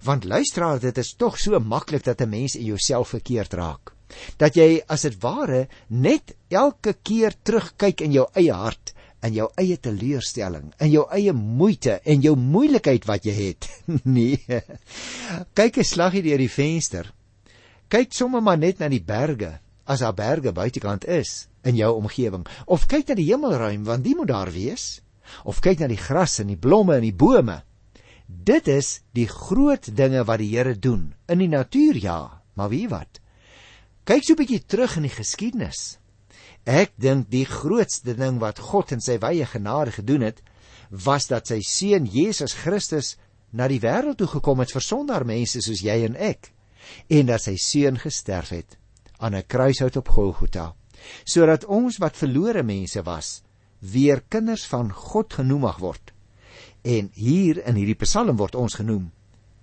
Want 0.06 0.24
luisteraar, 0.24 0.80
dit 0.80 0.98
is 0.98 1.16
tog 1.20 1.40
so 1.40 1.60
maklik 1.60 2.04
dat 2.04 2.22
'n 2.22 2.30
mens 2.30 2.56
in 2.56 2.66
jouself 2.66 3.10
verkeerd 3.10 3.54
raak. 3.54 3.94
Dat 4.38 4.56
jy 4.56 4.82
as 4.88 5.02
dit 5.02 5.22
ware 5.22 5.68
net 5.88 6.36
elke 6.50 6.94
keer 7.04 7.34
terugkyk 7.44 8.02
in 8.02 8.12
jou 8.12 8.28
eie 8.34 8.54
hart 8.54 8.94
in 9.22 9.34
jou 9.34 9.50
eie 9.56 9.78
teleurstelling, 9.78 10.72
in 10.80 10.92
jou 10.92 11.06
eie 11.14 11.34
moeite 11.34 12.00
en 12.04 12.22
jou 12.22 12.36
moeilikheid 12.36 13.06
wat 13.06 13.26
jy 13.26 13.34
het. 13.34 13.70
nee. 14.18 14.40
Kyk 15.54 15.78
'n 15.78 15.84
slaggie 15.84 16.24
deur 16.26 16.38
die 16.38 16.50
venster. 16.50 17.12
Kyk 17.92 18.14
sommer 18.16 18.40
maar 18.40 18.56
net 18.56 18.80
na 18.80 18.88
die 18.88 19.04
berge, 19.04 19.58
as 19.84 20.00
daar 20.00 20.16
berge 20.16 20.54
buitekant 20.56 21.04
is 21.12 21.50
in 21.68 21.76
jou 21.76 21.90
omgewing, 21.98 22.46
of 22.64 22.86
kyk 22.88 23.10
na 23.10 23.18
die 23.20 23.26
hemelruim 23.28 23.82
want 23.84 24.06
die 24.06 24.14
moet 24.16 24.30
daar 24.30 24.52
wees, 24.56 25.02
of 25.44 25.60
kyk 25.60 25.82
na 25.84 25.90
die 25.92 26.00
gras 26.00 26.38
en 26.40 26.48
die 26.54 26.60
blomme 26.60 26.96
en 26.96 27.04
die 27.04 27.12
bome. 27.12 27.58
Dit 28.28 28.70
is 28.72 29.02
die 29.12 29.28
groot 29.28 29.90
dinge 29.98 30.24
wat 30.30 30.40
die 30.40 30.54
Here 30.54 30.78
doen 30.80 31.10
in 31.28 31.44
die 31.44 31.50
natuur 31.52 32.00
ja, 32.00 32.20
maar 32.56 32.72
wie 32.72 32.88
wat? 32.88 33.20
Kyk 34.08 34.24
so 34.24 34.34
'n 34.34 34.40
bietjie 34.40 34.62
terug 34.64 34.96
in 34.96 35.10
die 35.10 35.18
geskiedenis. 35.18 36.00
Ek 36.64 36.96
dink 36.96 37.28
die 37.28 37.46
grootste 37.46 38.16
ding 38.16 38.40
wat 38.40 38.64
God 38.72 38.96
in 38.96 39.02
sy 39.02 39.20
wye 39.20 39.46
genade 39.46 39.92
gedoen 39.92 40.24
het, 40.24 40.40
was 40.90 41.28
dat 41.28 41.48
sy 41.48 41.60
seun 41.60 42.08
Jesus 42.08 42.56
Christus 42.56 43.18
na 43.52 43.68
die 43.68 43.84
wêreld 43.84 44.16
toe 44.16 44.32
gekom 44.32 44.64
het 44.64 44.72
vir 44.72 44.82
sondaar 44.82 45.26
mense 45.26 45.60
soos 45.60 45.84
jy 45.84 46.06
en 46.08 46.16
ek 46.16 46.54
en 47.08 47.26
dat 47.26 47.42
sy 47.42 47.56
seun 47.56 47.98
gesterf 48.00 48.50
het 48.50 48.78
aan 49.18 49.36
'n 49.36 49.48
kruishout 49.48 49.98
op 49.98 50.10
Golgotha 50.10 50.74
sodat 51.24 51.66
ons 51.66 51.98
wat 51.98 52.18
verlore 52.18 52.64
mense 52.64 53.02
was 53.04 53.42
weer 53.80 54.22
kinders 54.30 54.66
van 54.70 54.92
God 54.94 55.34
genoem 55.34 55.66
mag 55.66 55.80
word. 55.82 56.14
En 56.82 57.10
hier 57.14 57.66
in 57.66 57.76
hierdie 57.76 57.98
Psalm 57.98 58.38
word 58.38 58.56
ons 58.56 58.78
genoem 58.78 59.12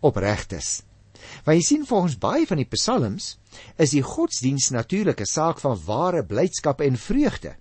opregtes. 0.01 0.83
Want 1.45 1.59
jy 1.59 1.65
sien 1.67 1.87
volgens 1.87 2.19
baie 2.19 2.47
van 2.47 2.61
die 2.61 2.69
psalms 2.71 3.37
is 3.77 3.95
die 3.95 4.03
godsdiens 4.07 4.71
natuurlik 4.71 5.21
'n 5.21 5.27
saak 5.27 5.61
van 5.61 5.79
ware 5.87 6.25
blydskap 6.25 6.81
en 6.81 6.97
vreugde, 6.97 7.57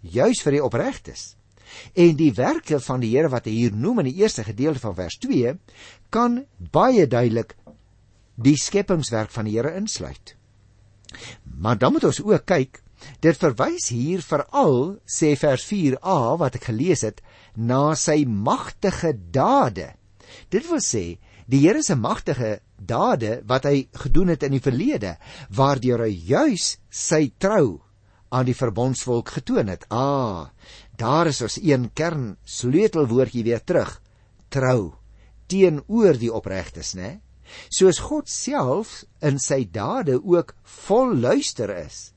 juis 0.00 0.42
vir 0.42 0.52
die 0.52 0.64
opregtes. 0.64 1.36
En 1.94 2.16
die 2.16 2.32
werke 2.32 2.80
van 2.80 3.00
die 3.00 3.10
Here 3.16 3.28
wat 3.28 3.44
hy 3.44 3.50
hier 3.50 3.72
noem 3.72 3.98
in 3.98 4.12
die 4.12 4.22
eerste 4.22 4.44
gedeelte 4.44 4.80
van 4.80 4.94
vers 4.94 5.18
2 5.18 5.58
kan 6.10 6.44
baie 6.58 7.06
duidelik 7.06 7.56
die 8.34 8.56
skepingswerk 8.58 9.30
van 9.34 9.48
die 9.48 9.56
Here 9.56 9.74
insluit. 9.78 10.34
Maar 11.44 11.78
dan 11.78 11.94
moet 11.94 12.08
ons 12.08 12.22
ook 12.22 12.46
kyk, 12.46 12.80
dit 13.20 13.36
verwys 13.38 13.90
hier 13.92 14.22
veral 14.24 14.96
sê 15.06 15.34
vers 15.38 15.64
4a 15.68 16.18
wat 16.40 16.58
ek 16.58 16.70
gelees 16.70 17.04
het 17.06 17.20
na 17.54 17.94
sy 17.98 18.24
magtige 18.24 19.12
dade. 19.14 19.92
Dit 20.50 20.66
wil 20.70 20.82
sê 20.82 21.18
die 21.46 21.60
Here 21.66 21.82
se 21.84 21.96
magtige 21.96 22.58
dade 22.80 23.42
wat 23.48 23.68
hy 23.68 23.86
gedoen 24.04 24.32
het 24.32 24.46
in 24.46 24.56
die 24.56 24.64
verlede 24.64 25.16
waardeur 25.54 26.06
hy 26.06 26.14
juis 26.32 26.76
sy 26.88 27.28
trou 27.38 27.82
aan 28.34 28.48
die 28.48 28.56
verbondsvolk 28.56 29.36
getoon 29.36 29.70
het. 29.70 29.84
Ah, 29.94 30.50
daar 30.98 31.30
is 31.30 31.42
ons 31.44 31.60
een 31.62 31.90
kern 31.94 32.34
sleutelwoordjie 32.42 33.44
weer 33.46 33.62
terug. 33.62 34.00
Trou 34.50 34.94
teenoor 35.46 36.18
die 36.18 36.32
opregtes, 36.32 36.94
né? 36.98 37.20
Soos 37.68 37.98
God 37.98 38.28
self 38.30 39.02
in 39.20 39.38
sy 39.38 39.64
dade 39.70 40.20
ook 40.22 40.54
vol 40.86 41.14
luister 41.16 41.70
is. 41.76 42.12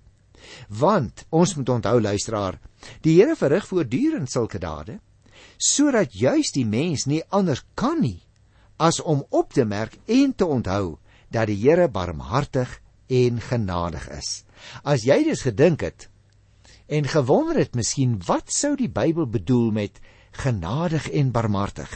Want 0.70 1.26
ons 1.30 1.56
moet 1.56 1.70
onthou 1.70 2.00
luisteraar, 2.02 2.60
die 3.02 3.18
Here 3.20 3.36
verrig 3.36 3.68
voortdurend 3.68 4.32
sulke 4.32 4.60
dade 4.60 5.00
sodat 5.58 6.14
juis 6.14 6.52
die 6.54 6.66
mens 6.66 7.08
nie 7.10 7.24
anders 7.34 7.64
kan 7.78 7.98
nie 8.02 8.22
as 8.78 9.00
om 9.02 9.24
op 9.34 9.56
te 9.58 9.66
merk 9.66 9.98
en 10.06 10.34
te 10.38 10.46
onthou 10.46 10.98
dat 11.34 11.50
die 11.50 11.58
Here 11.58 11.88
barmhartig 11.90 12.78
en 13.10 13.42
genadig 13.42 14.06
is. 14.14 14.44
As 14.84 15.06
jy 15.08 15.24
dus 15.26 15.42
gedink 15.48 15.82
het 15.82 16.10
en 16.88 17.10
gewonder 17.10 17.58
het 17.58 17.76
miskien 17.76 18.20
wat 18.28 18.54
sou 18.54 18.76
die 18.78 18.92
Bybel 18.92 19.28
bedoel 19.28 19.72
met 19.72 19.98
genadig 20.44 21.10
en 21.10 21.34
barmhartig? 21.34 21.90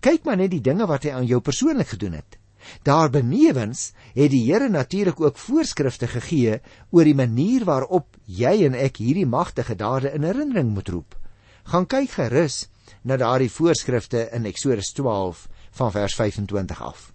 Kyk 0.00 0.24
maar 0.24 0.40
net 0.40 0.50
die 0.50 0.64
dinge 0.64 0.88
wat 0.88 1.06
hy 1.06 1.14
aan 1.14 1.28
jou 1.28 1.40
persoonlik 1.40 1.94
gedoen 1.94 2.18
het. 2.18 2.38
Daarbenewens 2.82 3.92
het 4.14 4.30
die 4.30 4.44
Here 4.46 4.68
natuurlik 4.68 5.20
ook 5.20 5.38
voorskrifte 5.38 6.06
gegee 6.06 6.60
oor 6.90 7.04
die 7.04 7.14
manier 7.14 7.64
waarop 7.64 8.16
jy 8.24 8.64
en 8.66 8.74
ek 8.74 9.00
hierdie 9.02 9.26
magtige 9.26 9.76
dade 9.76 10.12
in 10.12 10.26
herinnering 10.26 10.72
moet 10.74 10.88
roep. 10.88 11.18
Gaan 11.66 11.86
kyk 11.86 12.10
gerus 12.18 12.66
na 13.02 13.16
daardie 13.16 13.50
voorskrifte 13.50 14.28
in 14.32 14.46
Eksodus 14.46 14.94
van 15.76 15.92
vers 15.92 16.14
25 16.14 16.82
af. 16.82 17.12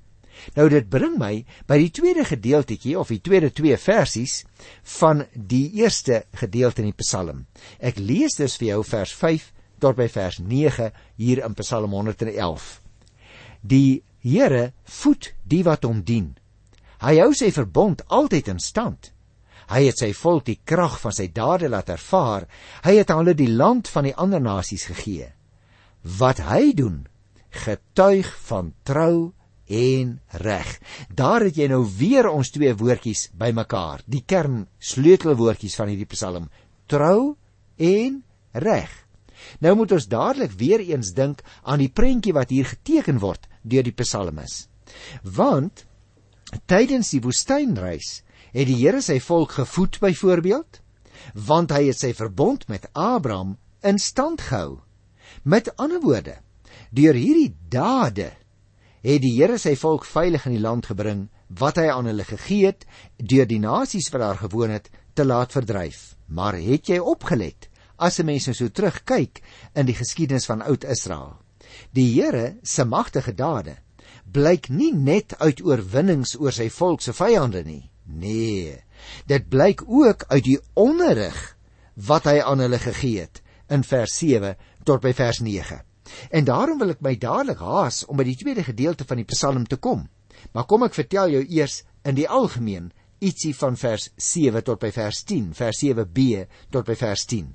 Nou 0.58 0.68
dit 0.70 0.88
bring 0.90 1.18
my 1.22 1.44
by 1.70 1.78
die 1.82 1.92
tweede 1.94 2.26
gedeeltetjie 2.26 2.98
of 3.00 3.12
die 3.14 3.22
tweede 3.22 3.52
twee 3.54 3.78
versies 3.78 4.42
van 4.98 5.26
die 5.34 5.70
eerste 5.82 6.24
gedeelte 6.42 6.82
in 6.82 6.92
die 6.92 7.02
Psalm. 7.04 7.46
Ek 7.80 8.00
lees 8.00 8.38
dus 8.40 8.58
vir 8.58 8.74
jou 8.74 8.84
vers 8.88 9.14
5 9.14 9.52
tot 9.82 9.98
by 9.98 10.08
vers 10.12 10.40
9 10.40 10.92
hier 11.22 11.44
in 11.46 11.58
Psalm 11.62 11.94
111. 11.98 12.70
Die 13.62 14.02
Here 14.22 14.72
voed 14.86 15.32
die 15.44 15.64
wat 15.66 15.86
hom 15.88 16.04
dien. 16.06 16.36
Hy 17.02 17.18
hou 17.18 17.32
sy 17.34 17.50
verbond 17.54 18.04
altyd 18.14 18.52
in 18.54 18.62
stand. 18.62 19.10
Hy 19.72 19.88
het 19.88 20.02
sy 20.02 20.12
volk 20.14 20.46
die 20.46 20.60
krag 20.68 21.00
van 21.02 21.16
sy 21.16 21.30
dade 21.34 21.70
laat 21.72 21.90
ervaar. 21.90 22.46
Hy 22.86 22.98
het 23.00 23.14
hulle 23.14 23.34
die 23.38 23.50
land 23.50 23.90
van 23.90 24.06
die 24.10 24.16
ander 24.16 24.42
nasies 24.44 24.86
gegee. 24.92 25.32
Wat 26.02 26.42
hy 26.46 26.74
doen, 26.78 27.06
getuig 27.50 28.30
van 28.46 28.74
trou 28.86 29.32
en 29.72 30.18
reg. 30.44 30.70
Daar 31.10 31.48
het 31.48 31.58
jy 31.58 31.70
nou 31.72 31.86
weer 31.98 32.30
ons 32.30 32.52
twee 32.54 32.74
woordjies 32.78 33.30
bymekaar, 33.38 34.04
die 34.06 34.24
kern 34.28 34.66
sleutelwoordjies 34.78 35.78
van 35.80 35.94
hierdie 35.94 36.10
Psalm: 36.12 36.50
trou 36.92 37.38
en 37.78 38.20
reg. 38.52 38.92
Nou 39.64 39.74
moet 39.80 39.96
ons 39.96 40.10
dadelik 40.12 40.52
weer 40.60 40.84
eens 40.84 41.16
dink 41.18 41.42
aan 41.64 41.82
die 41.82 41.90
prentjie 41.90 42.36
wat 42.36 42.52
hier 42.54 42.68
geteken 42.68 43.22
word 43.24 43.48
deur 43.62 43.84
die 43.84 43.96
psalmis. 43.96 44.68
Want 45.24 45.86
tydens 46.66 47.12
die 47.14 47.22
woestynreis 47.22 48.22
het 48.52 48.68
die 48.68 48.80
Here 48.82 49.02
sy 49.02 49.20
volk 49.20 49.52
gevoed 49.62 50.00
byvoorbeeld, 50.00 50.82
want 51.34 51.72
hy 51.72 51.88
het 51.88 52.00
sy 52.00 52.14
verbond 52.14 52.68
met 52.68 52.90
Abraham 52.94 53.58
in 53.82 54.00
stand 54.00 54.42
gehou. 54.42 54.82
Met 55.44 55.72
ander 55.78 56.02
woorde, 56.02 56.42
Deur 56.92 57.16
hierdie 57.16 57.54
dade 57.72 58.34
het 59.02 59.22
die 59.24 59.32
Here 59.38 59.56
sy 59.62 59.78
volk 59.80 60.04
veilig 60.06 60.44
in 60.50 60.58
die 60.58 60.64
land 60.64 60.90
gebring 60.92 61.30
wat 61.62 61.80
hy 61.80 61.88
aan 61.92 62.10
hulle 62.10 62.26
gegee 62.28 62.68
het 62.68 62.84
deur 63.16 63.48
die 63.48 63.62
nasies 63.64 64.10
wat 64.12 64.24
daar 64.24 64.42
gewoon 64.42 64.74
het 64.76 64.90
te 65.16 65.24
laat 65.24 65.56
verdryf. 65.56 66.18
Maar 66.28 66.60
het 66.60 66.92
jy 66.92 67.00
opgelet 67.00 67.70
as 67.98 68.20
'n 68.20 68.26
mens 68.26 68.48
nou 68.48 68.56
so 68.56 68.68
terugkyk 68.68 69.42
in 69.76 69.86
die 69.86 69.96
geskiedenis 69.96 70.46
van 70.46 70.62
oud 70.62 70.84
Israel? 70.84 71.40
Die 71.92 72.08
Here 72.14 72.56
se 72.64 72.86
magtige 72.86 73.34
dade 73.34 73.78
blyk 74.32 74.70
nie 74.70 74.94
net 74.96 75.36
uit 75.40 75.62
oorwinnings 75.66 76.38
oor 76.40 76.56
sy 76.56 76.70
volk 76.72 77.02
se 77.04 77.14
vyande 77.14 77.64
nie. 77.68 77.84
Nee, 78.06 78.78
dit 79.28 79.48
blyk 79.50 79.84
ook 79.88 80.26
uit 80.30 80.44
die 80.46 80.60
onderrig 80.80 81.38
wat 82.08 82.28
hy 82.30 82.40
aan 82.40 82.64
hulle 82.64 82.80
gegee 82.80 83.26
het 83.26 83.42
in 83.72 83.84
vers 83.88 84.18
7 84.20 84.56
tot 84.88 85.04
by 85.04 85.14
vers 85.16 85.42
9. 85.44 85.80
En 86.32 86.48
daarom 86.48 86.80
wil 86.82 86.94
ek 86.96 87.04
my 87.04 87.16
dadelik 87.20 87.62
haas 87.64 88.04
om 88.08 88.20
by 88.20 88.26
die 88.28 88.38
tweede 88.40 88.66
gedeelte 88.68 89.08
van 89.08 89.22
die 89.22 89.28
Psalm 89.30 89.68
te 89.68 89.80
kom. 89.80 90.08
Maar 90.52 90.68
kom 90.68 90.84
ek 90.88 90.98
vertel 90.98 91.32
jou 91.36 91.44
eers 91.46 91.82
in 92.08 92.18
die 92.18 92.28
algemeen 92.28 92.92
ietsie 93.22 93.54
van 93.56 93.78
vers 93.78 94.10
7 94.18 94.64
tot 94.66 94.82
by 94.82 94.90
vers 94.96 95.24
10, 95.30 95.52
vers 95.56 95.84
7b 95.84 96.46
tot 96.74 96.88
by 96.88 96.96
vers 96.98 97.26
10. 97.30 97.52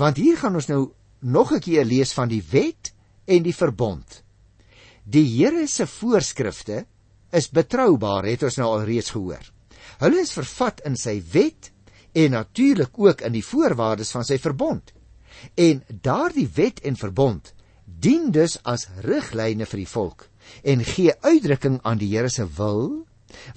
Want 0.00 0.16
hier 0.16 0.38
gaan 0.40 0.56
ons 0.56 0.70
nou 0.70 0.92
nog 1.20 1.52
'n 1.52 1.60
keer 1.60 1.84
lees 1.84 2.12
van 2.12 2.28
die 2.28 2.42
wet 2.50 2.94
en 3.28 3.44
die 3.44 3.54
verbond. 3.54 4.22
Die 5.04 5.24
Here 5.24 5.66
se 5.68 5.86
voorskrifte 5.88 6.84
is 7.32 7.50
betroubaar, 7.52 8.26
het 8.28 8.44
ons 8.48 8.58
nou 8.60 8.68
al 8.72 8.86
reeds 8.88 9.12
gehoor. 9.14 9.44
Hulle 10.00 10.22
is 10.22 10.32
vervat 10.36 10.80
in 10.88 10.96
sy 10.96 11.18
wet 11.32 11.70
en 12.16 12.34
natuurlik 12.36 12.96
ook 12.98 13.22
in 13.26 13.36
die 13.36 13.44
voorwaardes 13.44 14.12
van 14.14 14.26
sy 14.26 14.38
verbond. 14.40 14.92
En 15.56 15.82
daardie 16.02 16.48
wet 16.56 16.80
en 16.88 16.96
verbond 16.98 17.52
dien 17.84 18.30
dus 18.34 18.58
as 18.68 18.88
riglyne 19.04 19.66
vir 19.68 19.82
die 19.82 19.90
volk 19.90 20.26
en 20.62 20.84
gee 20.84 21.12
uitdrukking 21.24 21.80
aan 21.88 22.00
die 22.00 22.10
Here 22.12 22.30
se 22.32 22.46
wil 22.58 23.04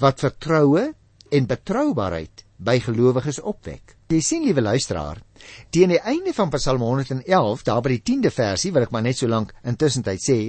wat 0.02 0.24
vertroue 0.24 0.92
en 1.32 1.48
betroubaarheid 1.48 2.46
by 2.62 2.78
gelowiges 2.84 3.40
opwek. 3.42 3.96
Jy 4.12 4.20
sien 4.22 4.44
liewe 4.44 4.62
luisteraar, 4.62 5.22
teen 5.74 5.94
die 5.94 6.02
einde 6.04 6.34
van 6.36 6.52
Psalm 6.54 6.84
111, 6.84 7.64
daar 7.66 7.82
by 7.82 7.96
die 7.96 8.04
10de 8.12 8.32
versie 8.34 8.74
wat 8.76 8.88
ek 8.88 8.92
maar 8.94 9.06
net 9.06 9.18
so 9.22 9.30
lank 9.32 9.54
intussen 9.68 10.04
tyd 10.06 10.22
sê, 10.22 10.40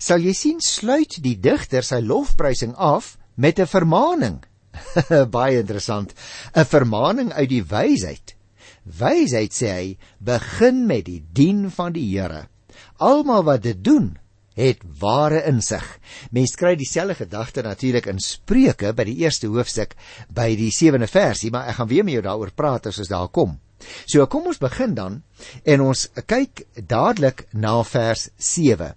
sal 0.00 0.24
jy 0.24 0.32
sien 0.36 0.62
sluit 0.64 1.18
die 1.22 1.36
digter 1.36 1.84
sy 1.86 2.00
lofprysing 2.00 2.72
af 2.74 3.16
met 3.36 3.60
'n 3.60 3.68
vermaaning. 3.68 4.40
Baie 5.36 5.60
interessant, 5.60 6.14
'n 6.56 6.64
vermaaning 6.64 7.32
uit 7.32 7.48
die 7.48 7.62
wysheid. 7.62 8.34
Wysheid 8.84 9.52
sê 9.52 9.68
hy, 9.70 9.96
begin 10.18 10.86
met 10.86 11.04
die 11.06 11.22
dien 11.32 11.70
van 11.70 11.92
die 11.92 12.08
Here. 12.08 12.48
Almal 12.98 13.44
wat 13.44 13.62
dit 13.62 13.84
doen, 13.84 14.18
het 14.58 14.82
ware 15.00 15.42
insig. 15.48 15.84
Mense 16.30 16.56
kry 16.60 16.74
dieselfde 16.76 17.14
gedagte 17.24 17.62
natuurlik 17.64 18.06
in 18.10 18.20
Spreuke 18.22 18.92
by 18.96 19.06
die 19.08 19.18
eerste 19.24 19.50
hoofstuk 19.52 19.96
by 20.28 20.52
die 20.58 20.70
7de 20.74 21.08
versie, 21.10 21.50
maar 21.50 21.70
ek 21.70 21.80
gaan 21.80 21.90
weer 21.92 22.04
met 22.04 22.18
jou 22.18 22.24
daaroor 22.26 22.52
praat 22.56 22.90
as 22.90 23.00
ons 23.02 23.12
daar 23.12 23.30
kom. 23.32 23.58
So 24.06 24.26
kom 24.30 24.46
ons 24.46 24.60
begin 24.62 24.94
dan 24.94 25.22
en 25.64 25.86
ons 25.88 26.08
kyk 26.26 26.66
dadelik 26.76 27.46
na 27.52 27.80
vers 27.86 28.28
7. 28.38 28.92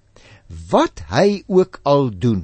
Wat 0.69 1.01
hy 1.09 1.41
ook 1.47 1.79
al 1.89 2.11
doen, 2.11 2.43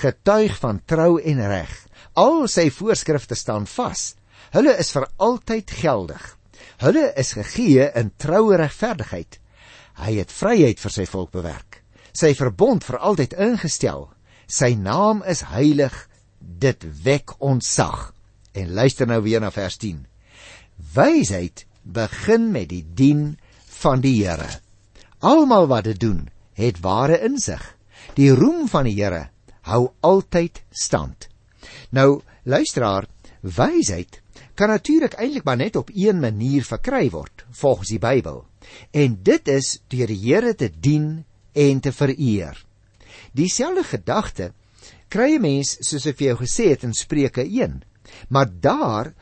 getuig 0.00 0.56
van 0.62 0.80
trou 0.88 1.16
en 1.20 1.42
reg. 1.48 1.72
Al 2.16 2.46
sy 2.48 2.70
voorskrifte 2.72 3.36
staan 3.36 3.66
vas. 3.68 4.14
Hulle 4.56 4.72
is 4.80 4.92
vir 4.94 5.08
altyd 5.20 5.72
geldig. 5.82 6.22
Hulle 6.80 7.10
is 7.20 7.34
gegee 7.36 7.90
in 7.96 8.12
troue 8.20 8.56
regverdigheid. 8.60 9.40
Hy 10.00 10.12
het 10.20 10.32
vryheid 10.32 10.80
vir 10.80 10.92
sy 10.92 11.06
volk 11.08 11.32
bewerk. 11.32 11.85
Sy 12.16 12.32
verbond 12.32 12.84
vir 12.86 12.96
altyd 13.04 13.34
ingestel. 13.36 14.06
Sy 14.48 14.72
naam 14.80 15.20
is 15.28 15.42
heilig. 15.50 15.94
Dit 16.40 16.86
wek 17.04 17.34
ontzag. 17.44 18.12
En 18.56 18.72
luister 18.72 19.08
nou 19.08 19.20
weer 19.26 19.42
na 19.44 19.50
vers 19.52 19.76
10. 19.82 20.06
Wysheid 20.96 21.66
begin 21.82 22.50
met 22.54 22.70
die 22.72 22.84
dien 22.96 23.36
van 23.82 24.00
die 24.00 24.16
Here. 24.22 24.48
Almal 25.20 25.68
wat 25.68 25.84
dit 25.90 26.00
doen, 26.00 26.28
het 26.56 26.80
ware 26.80 27.20
insig. 27.24 27.62
Die 28.16 28.32
roem 28.32 28.64
van 28.68 28.88
die 28.88 28.96
Here 28.96 29.26
hou 29.68 29.90
altyd 30.00 30.62
stand. 30.70 31.28
Nou, 31.90 32.22
luisteraar, 32.44 33.08
wysheid 33.42 34.22
kan 34.56 34.70
natuurlik 34.72 35.18
eintlik 35.20 35.44
maar 35.44 35.58
net 35.60 35.76
op 35.76 35.90
een 35.92 36.20
manier 36.20 36.64
verkry 36.64 37.10
word, 37.12 37.44
volgens 37.50 37.92
die 37.92 38.00
Bybel. 38.00 38.46
En 38.90 39.18
dit 39.22 39.48
is 39.52 39.80
deur 39.92 40.08
die 40.08 40.20
Here 40.22 40.54
te 40.54 40.70
dien 40.70 41.25
en 41.56 41.80
te 41.80 41.92
vereer. 41.92 42.58
Dieselfde 43.32 43.84
gedagte 43.84 44.52
kry 45.08 45.36
'n 45.36 45.40
mens 45.42 45.76
soos 45.80 46.06
ek 46.06 46.18
vir 46.18 46.28
jou 46.28 46.38
gesê 46.44 46.68
het 46.70 46.84
in 46.84 46.92
Spreuke 46.92 47.44
1. 47.44 47.82
Maar 48.28 48.48
daar 48.60 49.14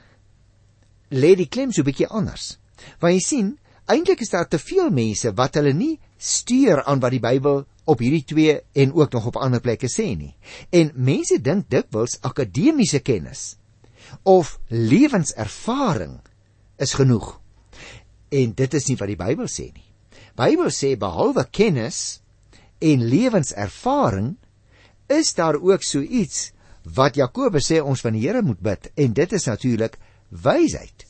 lê 1.10 1.34
die 1.36 1.48
klem 1.48 1.72
so 1.72 1.82
'n 1.82 1.84
bietjie 1.90 2.08
anders. 2.08 2.58
Want 2.98 3.14
jy 3.14 3.20
sien, 3.20 3.58
eintlik 3.86 4.20
is 4.20 4.30
daar 4.30 4.48
te 4.48 4.58
veel 4.58 4.90
mense 4.90 5.32
wat 5.34 5.54
hulle 5.54 5.72
nie 5.72 5.98
stuur 6.18 6.84
aan 6.84 7.00
wat 7.00 7.10
die 7.10 7.20
Bybel 7.20 7.64
op 7.84 7.98
hierdie 7.98 8.24
twee 8.24 8.60
en 8.72 8.92
ook 8.92 9.12
nog 9.12 9.26
op 9.26 9.36
ander 9.36 9.60
plekke 9.60 9.88
sê 9.88 10.16
nie. 10.16 10.34
En 10.70 10.92
mense 10.94 11.40
dink 11.40 11.68
dikwels 11.70 12.18
akademiese 12.20 13.00
kennis 13.00 13.56
of 14.22 14.58
lewenservaring 14.68 16.20
is 16.76 16.94
genoeg. 16.94 17.40
En 18.28 18.54
dit 18.54 18.74
is 18.74 18.86
nie 18.88 18.96
wat 18.96 19.08
die 19.08 19.20
Bybel 19.20 19.46
sê 19.46 19.72
nie. 19.72 19.88
Bybel 20.34 20.70
sê 20.70 20.96
behalwe 20.98 21.46
kennis 21.50 22.20
en 22.78 23.04
lewenservaring 23.08 24.34
is 25.12 25.34
daar 25.34 25.58
ook 25.60 25.82
so 25.82 26.00
iets 26.00 26.50
wat 26.94 27.16
Jakobus 27.16 27.70
sê 27.70 27.80
ons 27.80 28.00
van 28.04 28.16
die 28.16 28.26
Here 28.26 28.42
moet 28.42 28.60
bid 28.60 28.90
en 29.00 29.12
dit 29.16 29.32
is 29.32 29.46
natuurlik 29.48 29.98
wysheid. 30.28 31.06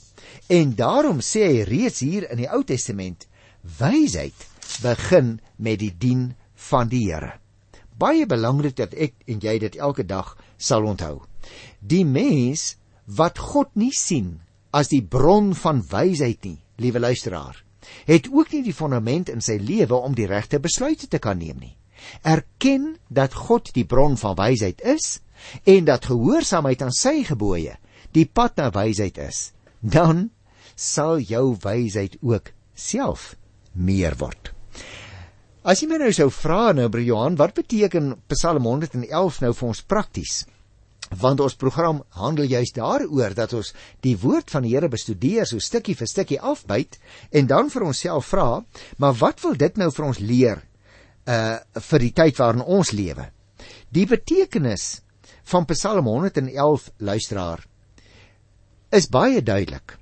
En 0.48 0.74
daarom 0.76 1.22
sê 1.24 1.46
hy 1.48 1.62
reeds 1.68 2.02
hier 2.04 2.28
in 2.30 2.42
die 2.42 2.50
Ou 2.50 2.62
Testament, 2.66 3.26
wysheid 3.78 4.46
begin 4.82 5.38
met 5.56 5.80
die 5.80 5.92
dien 5.98 6.34
van 6.70 6.90
die 6.92 7.06
Here. 7.08 7.34
Baie 7.98 8.26
belangrik 8.26 8.76
dat 8.76 8.94
ek 8.94 9.14
en 9.30 9.42
jy 9.42 9.58
dit 9.62 9.76
elke 9.78 10.04
dag 10.06 10.34
sal 10.58 10.86
onthou. 10.86 11.22
Die 11.80 12.04
mens 12.04 12.74
wat 13.06 13.38
God 13.38 13.74
nie 13.78 13.92
sien 13.94 14.40
as 14.74 14.90
die 14.90 15.02
bron 15.02 15.52
van 15.54 15.82
wysheid 15.86 16.42
nie, 16.42 16.58
liewe 16.82 16.98
luisteraar, 16.98 17.60
het 18.08 18.28
ook 18.32 18.52
nie 18.52 18.62
die 18.66 18.76
fondament 18.76 19.30
in 19.32 19.42
sy 19.44 19.58
lewe 19.60 19.96
om 19.96 20.14
die 20.14 20.28
regte 20.30 20.60
besluite 20.62 21.08
te 21.08 21.20
kan 21.22 21.38
neem 21.38 21.60
nie. 21.60 21.74
Erken 22.22 22.96
dat 23.08 23.34
God 23.46 23.72
die 23.74 23.86
bron 23.88 24.16
van 24.20 24.36
wysheid 24.38 24.82
is 24.84 25.20
en 25.64 25.84
dat 25.88 26.08
gehoorsaamheid 26.10 26.82
aan 26.82 26.94
sy 26.94 27.22
gebooie 27.24 27.76
die 28.14 28.26
pad 28.26 28.56
na 28.60 28.70
wysheid 28.74 29.18
is, 29.18 29.52
dan 29.80 30.28
sal 30.76 31.18
jou 31.18 31.56
wysheid 31.62 32.16
ook 32.22 32.52
self 32.74 33.34
meer 33.72 34.14
word. 34.18 34.52
As 35.64 35.80
jy 35.80 35.88
my 35.88 35.98
nou 36.02 36.10
sou 36.12 36.28
vra 36.28 36.74
nou 36.76 36.90
by 36.92 37.00
Johan, 37.00 37.38
wat 37.40 37.54
beteken 37.56 38.12
Psalm 38.28 38.66
111 38.68 39.40
nou 39.40 39.52
vir 39.56 39.68
ons 39.70 39.80
prakties? 39.88 40.42
Want 41.20 41.40
ons 41.40 41.54
program 41.54 42.02
handel 42.18 42.48
juis 42.50 42.72
daaroor 42.74 43.34
dat 43.34 43.52
ons 43.52 43.72
die 44.02 44.16
woord 44.18 44.50
van 44.50 44.64
die 44.64 44.74
Here 44.74 44.88
bestudeer 44.88 45.46
so 45.46 45.62
stukkie 45.62 45.94
vir 45.94 46.10
stukkie 46.10 46.40
afbyt 46.40 46.98
en 47.30 47.46
dan 47.46 47.70
vir 47.70 47.86
onsself 47.86 48.32
vra, 48.32 48.64
maar 48.98 49.14
wat 49.20 49.42
wil 49.44 49.54
dit 49.58 49.76
nou 49.76 49.90
vir 49.92 50.06
ons 50.06 50.20
leer 50.20 50.62
uh 51.24 51.58
vir 51.90 52.04
die 52.04 52.12
tyd 52.12 52.38
waarin 52.38 52.64
ons 52.64 52.92
lewe? 52.92 53.30
Die 53.94 54.06
betekenis 54.06 55.00
van 55.44 55.64
Psalm 55.70 56.08
111 56.10 56.90
luisteraar 56.98 57.64
is 58.94 59.08
baie 59.10 59.42
duidelik. 59.42 59.98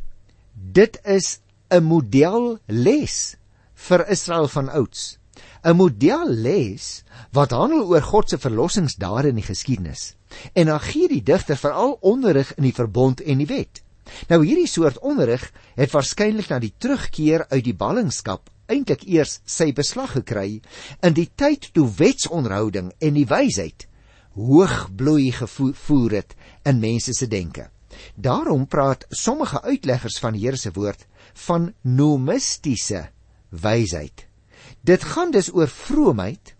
Dit 0.53 0.99
is 1.05 1.41
'n 1.71 1.85
modelles 1.85 3.37
vir 3.75 4.09
Israel 4.09 4.49
van 4.49 4.69
ouds. 4.69 5.19
'n 5.65 5.77
Modelles 5.77 7.03
wat 7.31 7.51
handel 7.51 7.87
oor 7.87 8.03
God 8.03 8.29
se 8.29 8.39
verlossingsdade 8.39 9.29
in 9.29 9.39
die 9.39 9.47
geskiedenis. 9.47 10.15
En 10.53 10.67
dan 10.67 10.81
gee 10.81 11.09
die 11.09 11.23
digter 11.23 11.57
veral 11.57 11.99
onderrig 12.01 12.55
in 12.57 12.63
die 12.63 12.75
verbond 12.75 13.21
en 13.21 13.39
die 13.39 13.47
wet. 13.47 13.83
Nou 14.29 14.43
hierdie 14.45 14.67
soort 14.67 14.99
onderrig 14.99 15.53
het 15.75 15.93
waarskynlik 15.93 16.49
na 16.51 16.59
die 16.59 16.75
terugkeer 16.79 17.47
uit 17.49 17.65
die 17.65 17.77
ballingskap 17.77 18.51
eintlik 18.67 19.05
eers 19.07 19.41
sy 19.47 19.71
beslag 19.77 20.17
gekry 20.17 20.61
in 21.03 21.15
die 21.15 21.29
tyd 21.37 21.71
toe 21.77 21.87
wetsonderhouding 21.99 22.93
en 22.99 23.15
die 23.19 23.29
wysheid 23.29 23.87
hoog 24.35 24.89
bloei 24.97 25.31
gevoer 25.37 26.19
het 26.23 26.35
in 26.69 26.81
mense 26.81 27.13
se 27.13 27.29
denke. 27.29 27.69
Daarom 28.17 28.67
praat 28.67 29.05
sommige 29.11 29.63
uitleggers 29.63 30.19
van 30.19 30.33
die 30.37 30.47
Here 30.47 30.57
se 30.57 30.73
woord 30.73 31.07
van 31.47 31.73
nomistiese 31.83 33.11
wysheid. 33.51 34.32
Dit 34.83 35.05
gaan 35.05 35.31
dus 35.31 35.53
oor 35.55 35.69
vroomheid 35.69 36.55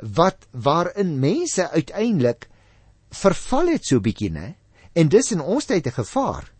wat 0.00 0.46
waarin 0.50 1.18
mense 1.20 1.70
uiteindelik 1.70 2.48
verval 3.10 3.74
het 3.74 3.84
so 3.84 4.00
bietjie, 4.00 4.30
né? 4.32 4.54
En 4.92 5.08
dis 5.08 5.32
in 5.32 5.40
ons 5.40 5.64
tyd 5.64 5.86
'n 5.86 6.00
gevaar. 6.00 6.52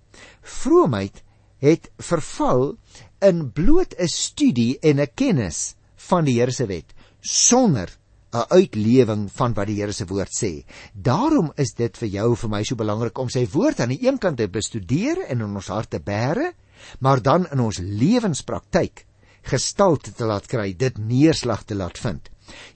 Vroomheid 0.42 1.22
het 1.58 1.90
verval 1.98 2.76
in 3.20 3.50
bloot 3.52 3.94
'n 3.98 4.08
studie 4.08 4.78
en 4.80 5.00
'n 5.00 5.14
kennis 5.14 5.74
van 5.96 6.24
die 6.24 6.38
Here 6.40 6.52
se 6.52 6.66
wet 6.66 6.94
sonder 7.20 7.88
'n 8.32 8.44
uitlewing 8.48 9.28
van 9.32 9.54
wat 9.54 9.66
die 9.66 9.80
Here 9.80 9.92
se 9.92 10.06
woord 10.06 10.30
sê. 10.30 10.64
Daarom 10.92 11.52
is 11.56 11.72
dit 11.74 11.96
vir 11.96 12.08
jou 12.08 12.36
vir 12.36 12.50
my 12.50 12.62
so 12.64 12.74
belangrik 12.74 13.18
om 13.18 13.28
sy 13.28 13.46
woord 13.52 13.80
aan 13.80 13.88
die 13.88 14.06
een 14.06 14.18
kant 14.18 14.36
te 14.36 14.48
bestudeer 14.48 15.24
en 15.28 15.40
in 15.40 15.54
ons 15.56 15.68
harte 15.68 16.00
bære, 16.00 16.52
maar 17.00 17.22
dan 17.22 17.46
in 17.50 17.60
ons 17.60 17.78
lewenspraktyk 17.78 19.06
gestalte 19.48 20.12
te 20.12 20.26
laat 20.28 20.46
kry, 20.50 20.72
dit 20.76 20.98
neerslag 20.98 21.64
te 21.64 21.76
laat 21.78 21.98
vind. 21.98 22.28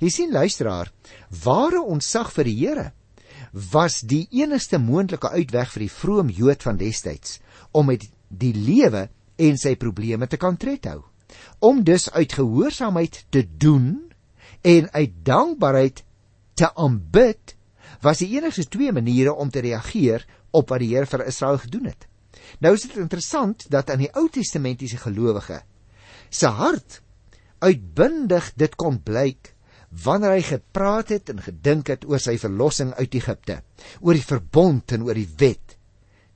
Jy 0.02 0.10
sien 0.12 0.34
luisteraar, 0.34 0.90
ware 1.44 1.80
ontsag 1.82 2.32
vir 2.34 2.48
die 2.48 2.58
Here 2.60 2.90
was 3.52 4.00
die 4.08 4.24
enigste 4.32 4.78
moontlike 4.80 5.28
uitweg 5.28 5.72
vir 5.74 5.84
die 5.84 5.92
vroom 5.92 6.30
Jood 6.32 6.64
van 6.64 6.78
destyds 6.80 7.38
om 7.76 7.90
met 7.90 8.06
die 8.28 8.54
lewe 8.56 9.08
en 9.36 9.58
sy 9.60 9.74
probleme 9.76 10.28
te 10.28 10.38
kan 10.40 10.56
tred 10.56 10.88
hou. 10.88 11.02
Om 11.60 11.82
dus 11.84 12.08
uit 12.12 12.32
gehoorsaamheid 12.32 13.24
te 13.32 13.44
doen 13.44 14.12
en 14.64 14.88
uit 14.92 15.18
dankbaarheid 15.24 16.02
te 16.56 16.70
aanbid 16.74 17.56
was 18.02 18.22
die 18.22 18.32
enigste 18.36 18.64
twee 18.68 18.92
maniere 18.92 19.34
om 19.34 19.50
te 19.50 19.60
reageer 19.60 20.24
op 20.50 20.72
wat 20.72 20.82
die 20.82 20.92
Here 20.94 21.08
vir 21.08 21.26
Israel 21.28 21.60
gedoen 21.60 21.90
het. 21.92 22.08
Nou 22.60 22.74
is 22.74 22.86
dit 22.88 22.96
interessant 23.00 23.66
dat 23.70 23.90
aan 23.90 24.02
die 24.02 24.10
Ou 24.16 24.28
Testamentiese 24.32 24.98
gelowige 25.00 25.62
se 26.32 26.48
hart 26.48 27.00
uitbundig 27.62 28.52
dit 28.58 28.74
kon 28.80 28.98
blyk 29.04 29.52
wanneer 30.04 30.38
hy 30.38 30.44
gepraat 30.46 31.12
het 31.12 31.30
en 31.30 31.42
gedink 31.44 31.92
het 31.92 32.06
oor 32.08 32.20
sy 32.22 32.38
verlossing 32.40 32.94
uit 32.96 33.14
Egipte, 33.18 33.58
oor 34.00 34.16
die 34.16 34.24
verbond 34.24 34.94
en 34.96 35.04
oor 35.04 35.18
die 35.18 35.28
wet. 35.38 35.76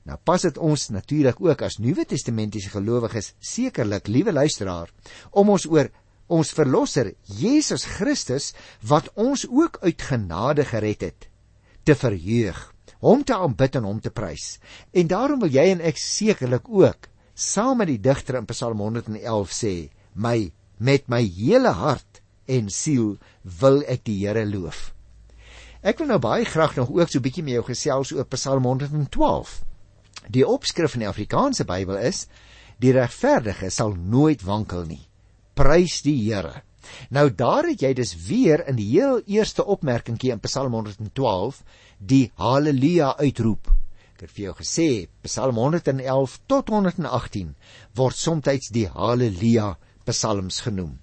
Nou 0.07 0.19
pas 0.23 0.45
dit 0.45 0.59
ons 0.61 0.83
natuurlik 0.93 1.41
ook 1.41 1.63
as 1.65 1.79
Nuwe 1.81 2.05
Testamentiese 2.07 2.69
gelowiges 2.71 3.33
sekerlik, 3.41 4.07
liewe 4.07 4.31
luisteraar, 4.31 4.93
om 5.33 5.49
ons 5.55 5.65
oor 5.65 5.89
ons 6.27 6.53
verlosser 6.53 7.13
Jesus 7.39 7.87
Christus 7.97 8.51
wat 8.87 9.09
ons 9.15 9.45
ook 9.47 9.79
uit 9.83 10.01
genade 10.09 10.67
gered 10.67 11.05
het 11.07 11.29
te 11.87 11.95
verheug 11.95 12.59
hom 13.03 13.23
te 13.23 13.35
aanbid 13.35 13.77
en 13.79 13.87
hom 13.87 14.01
te 14.03 14.11
prys 14.11 14.57
en 14.91 15.07
daarom 15.07 15.39
wil 15.43 15.53
jy 15.53 15.69
en 15.71 15.83
ek 15.87 15.99
sekerlik 16.01 16.67
ook 16.67 17.07
saam 17.37 17.77
met 17.81 17.91
die 17.91 18.01
digter 18.01 18.39
in 18.39 18.49
Psalm 18.49 18.81
111 18.81 19.53
sê 19.53 19.73
my 20.13 20.51
met 20.77 21.05
my 21.09 21.21
hele 21.21 21.73
hart 21.77 22.21
en 22.49 22.69
siel 22.73 23.17
wil 23.61 23.83
ek 23.85 24.05
die 24.09 24.19
Here 24.25 24.45
loof 24.45 24.91
ek 25.85 26.01
wil 26.01 26.09
nou 26.13 26.19
baie 26.23 26.45
graag 26.49 26.75
nog 26.81 26.89
ook 26.89 27.09
so 27.09 27.19
'n 27.19 27.27
bietjie 27.29 27.43
met 27.43 27.59
jou 27.59 27.65
gesels 27.69 28.13
oor 28.13 28.25
Psalm 28.33 28.63
112 28.65 29.61
die 30.27 30.47
opskrif 30.47 30.95
in 30.95 31.05
die 31.05 31.13
Afrikaanse 31.13 31.65
Bybel 31.65 31.97
is 31.97 32.27
die 32.79 32.91
regverdige 32.91 33.69
sal 33.69 33.93
nooit 33.93 34.41
wankel 34.41 34.85
nie 34.85 35.07
prys 35.57 36.01
die 36.05 36.17
Here. 36.27 36.61
Nou 37.11 37.27
daar 37.35 37.67
het 37.67 37.81
jy 37.83 37.93
dus 37.97 38.13
weer 38.27 38.63
in 38.69 38.77
die 38.79 38.87
heel 38.93 39.19
eerste 39.25 39.65
opmerkingie 39.65 40.31
in 40.35 40.43
Psalm 40.45 40.77
112 40.77 41.63
die 41.97 42.27
haleluja 42.39 43.15
uitroep. 43.17 43.71
Ek 44.17 44.23
het 44.25 44.33
vir 44.33 44.47
jou 44.47 44.53
gesê, 44.57 44.85
Psalm 45.21 45.59
111 45.61 46.35
tot 46.49 46.71
118 46.73 47.51
word 47.99 48.17
soms 48.17 48.71
die 48.73 48.87
Halleluja 48.89 49.75
psalms 50.07 50.57
genoem. 50.65 50.95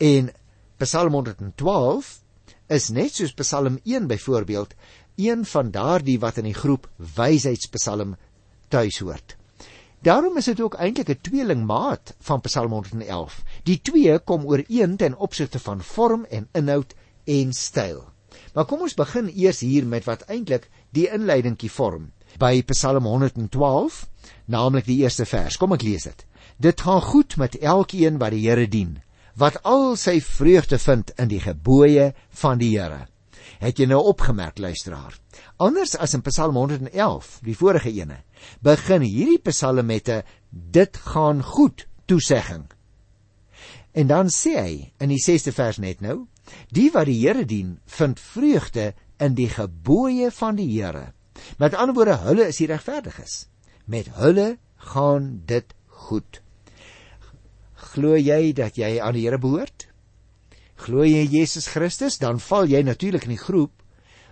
En 0.00 0.30
Psalm 0.80 1.18
112 1.18 2.08
is 2.72 2.86
net 2.96 3.12
soos 3.12 3.36
Psalm 3.36 3.76
1 3.84 4.08
byvoorbeeld, 4.08 4.72
een 5.20 5.44
van 5.44 5.74
daardie 5.74 6.16
wat 6.24 6.40
in 6.40 6.48
die 6.48 6.56
groep 6.56 6.88
wysheidspsalm 6.96 8.16
tuishoort. 8.72 9.36
Daarom 10.00 10.40
is 10.40 10.48
dit 10.48 10.64
ook 10.64 10.80
eintlik 10.80 11.12
'n 11.12 11.20
tweelingmaat 11.28 12.16
van 12.24 12.40
Psalm 12.40 12.72
111. 12.72 13.42
Die 13.64 13.80
twee 13.82 14.18
kom 14.18 14.48
ooreen 14.48 14.96
ten 14.96 15.16
opsigte 15.16 15.58
van 15.58 15.82
vorm 15.82 16.24
en 16.24 16.48
inhoud 16.52 16.94
en 17.24 17.52
styl. 17.52 18.04
Maar 18.54 18.64
kom 18.64 18.80
ons 18.80 18.94
begin 18.94 19.28
eers 19.28 19.60
hier 19.60 19.86
met 19.86 20.04
wat 20.04 20.24
eintlik 20.24 20.70
die 20.90 21.10
inleidingkie 21.12 21.70
vorm 21.70 22.15
by 22.38 22.62
Psalm 22.70 23.06
112, 23.08 24.04
naamlik 24.46 24.86
die 24.86 25.00
eerste 25.02 25.26
vers. 25.28 25.56
Kom 25.56 25.74
ek 25.76 25.84
lees 25.86 26.06
dit. 26.08 26.24
Dit 26.62 26.80
gaan 26.86 27.02
goed 27.04 27.36
met 27.40 27.58
elkeen 27.60 28.20
wat 28.20 28.32
die 28.32 28.44
Here 28.46 28.66
dien, 28.68 28.98
wat 29.36 29.58
al 29.64 29.96
sy 30.00 30.20
vreugde 30.24 30.78
vind 30.80 31.12
in 31.20 31.28
die 31.28 31.42
gebooie 31.42 32.12
van 32.40 32.58
die 32.60 32.72
Here. 32.76 33.06
Het 33.60 33.80
jy 33.80 33.88
nou 33.88 34.02
opgemerk 34.10 34.58
luisteraar? 34.60 35.16
Anders 35.62 35.94
as 35.96 36.14
in 36.16 36.24
Psalm 36.26 36.56
111, 36.56 37.38
die 37.44 37.56
vorige 37.56 37.92
ene, 37.92 38.20
begin 38.64 39.04
hierdie 39.04 39.40
psalm 39.48 39.86
met 39.86 40.08
'n 40.08 40.22
dit 40.50 40.96
gaan 40.96 41.42
goed 41.42 41.86
toesegging. 42.06 42.66
En 43.92 44.06
dan 44.06 44.28
sê 44.28 44.54
hy 44.60 44.92
in 45.00 45.08
die 45.08 45.22
6ste 45.22 45.52
vers 45.52 45.78
net 45.78 46.00
nou, 46.00 46.26
die 46.70 46.90
wat 46.92 47.06
die 47.06 47.20
Here 47.20 47.44
dien, 47.44 47.78
vind 47.86 48.20
vreugde 48.20 48.94
in 49.18 49.34
die 49.34 49.48
gebooie 49.48 50.30
van 50.30 50.56
die 50.56 50.68
Here. 50.68 51.12
Met 51.58 51.74
ander 51.74 51.94
woorde, 51.96 52.18
hulle 52.26 52.48
is 52.52 52.60
die 52.62 52.68
regverdiges. 52.70 53.46
Met 53.84 54.10
hulle 54.18 54.56
gaan 54.92 55.42
dit 55.46 55.74
goed. 56.06 56.40
Glo 57.92 58.16
jy 58.16 58.52
dat 58.56 58.76
jy 58.76 58.96
aan 59.00 59.16
die 59.16 59.26
Here 59.26 59.38
behoort? 59.38 59.88
Glo 60.86 61.04
jy 61.04 61.24
Jesus 61.24 61.70
Christus, 61.72 62.18
dan 62.18 62.40
val 62.40 62.68
jy 62.68 62.82
natuurlik 62.84 63.24
in 63.28 63.36
die 63.36 63.44
groep 63.44 63.72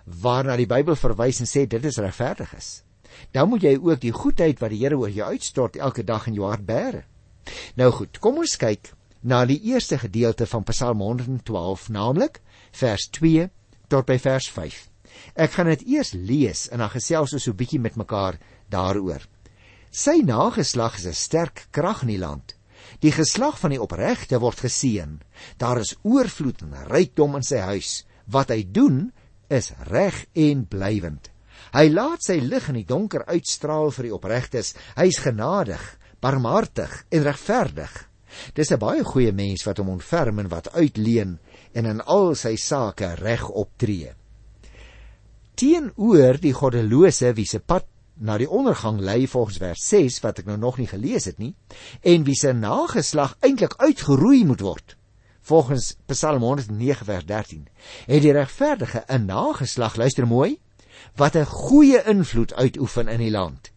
waarna 0.04 0.58
die 0.60 0.68
Bybel 0.68 0.98
verwys 1.00 1.40
en 1.40 1.48
sê 1.48 1.64
dit 1.64 1.84
is 1.88 1.96
regverdig 1.96 2.50
is 2.56 2.72
dan 3.30 3.48
moet 3.48 3.62
jy 3.62 3.74
ook 3.78 4.00
die 4.00 4.12
goedheid 4.12 4.60
wat 4.62 4.72
die 4.72 4.80
Here 4.82 4.98
oor 4.98 5.10
jou 5.10 5.28
uitstort 5.30 5.76
elke 5.76 6.04
dag 6.04 6.26
in 6.26 6.38
jou 6.38 6.48
hart 6.48 6.66
bære. 6.66 7.04
Nou 7.78 7.90
goed, 7.92 8.18
kom 8.18 8.40
ons 8.42 8.56
kyk 8.60 8.92
na 9.22 9.44
die 9.48 9.60
eerste 9.72 9.98
gedeelte 9.98 10.46
van 10.46 10.64
Psalm 10.68 11.00
112, 11.00 11.88
naamlik 11.88 12.40
vers 12.72 13.08
2 13.18 13.48
tot 13.88 14.06
by 14.08 14.18
vers 14.18 14.50
5. 14.50 14.80
Ek 15.34 15.56
gaan 15.56 15.66
dit 15.66 15.82
eers 15.90 16.12
lees 16.14 16.68
en 16.70 16.78
dan 16.78 16.92
gesels 16.92 17.32
ons 17.34 17.42
so 17.42 17.50
'n 17.50 17.58
bietjie 17.58 17.80
met 17.80 17.96
mekaar 17.96 18.38
daaroor. 18.70 19.22
Sy 19.90 20.22
nageslag 20.22 20.98
is 20.98 21.06
'n 21.06 21.12
sterk 21.12 21.66
krag 21.72 22.02
in 22.02 22.08
die 22.08 22.18
land. 22.18 22.54
Die 23.00 23.10
geslag 23.10 23.58
van 23.58 23.70
die 23.70 23.80
opregte 23.80 24.38
word 24.38 24.60
geseën. 24.60 25.20
Daar 25.58 25.78
is 25.80 25.96
oorvloed 26.02 26.62
en 26.62 26.86
rykdom 26.86 27.36
in 27.36 27.42
sy 27.42 27.58
huis. 27.58 28.04
Wat 28.26 28.48
hy 28.48 28.64
doen 28.70 29.12
is 29.48 29.72
reg 29.90 30.26
en 30.32 30.66
blywend. 30.66 31.30
Hy 31.72 31.88
laat 31.88 32.22
sy 32.22 32.38
lig 32.38 32.68
in 32.68 32.74
die 32.74 32.86
donker 32.86 33.24
uitstraal 33.26 33.90
vir 33.90 34.02
die 34.04 34.14
opregtes. 34.14 34.74
Hy's 34.96 35.18
genadig, 35.18 35.98
barmhartig 36.20 37.04
en 37.10 37.22
regverdig. 37.22 38.08
Dis 38.54 38.70
'n 38.70 38.78
baie 38.78 39.04
goeie 39.04 39.32
mens 39.32 39.64
wat 39.64 39.78
hom 39.78 39.88
ontferm 39.88 40.38
en 40.38 40.48
wat 40.48 40.72
uitleen 40.74 41.38
en 41.72 41.86
in 41.86 42.00
al 42.00 42.34
sy 42.34 42.56
sake 42.56 43.14
reg 43.14 43.48
optree. 43.48 44.14
Teenoor 45.54 46.40
die 46.42 46.52
goddelose 46.52 47.32
wie 47.34 47.46
se 47.46 47.60
pad 47.60 47.86
na 48.14 48.38
die 48.38 48.50
ondergang 48.50 49.00
lei 49.00 49.26
volgens 49.26 49.58
vers 49.58 49.86
6 49.88 50.20
wat 50.22 50.42
ek 50.42 50.50
nou 50.50 50.58
nog 50.58 50.78
nie 50.78 50.90
gelees 50.90 51.26
het 51.30 51.38
nie 51.38 51.54
en 52.02 52.26
wie 52.26 52.36
se 52.38 52.52
nageslag 52.52 53.36
eintlik 53.42 53.74
uitgeroei 53.78 54.44
moet 54.46 54.62
word 54.62 54.96
volgens 55.44 55.96
Psalm 56.06 56.42
109 56.42 57.06
vers 57.06 57.26
13 57.26 57.66
het 58.06 58.22
die 58.22 58.32
regverdige 58.32 59.04
'n 59.08 59.26
nageslag 59.26 59.96
luister 59.96 60.26
mooi 60.26 60.58
wat 61.16 61.36
'n 61.36 61.44
goeie 61.44 62.02
invloed 62.04 62.54
uitoefen 62.54 63.08
in 63.08 63.18
die 63.18 63.30
land. 63.30 63.72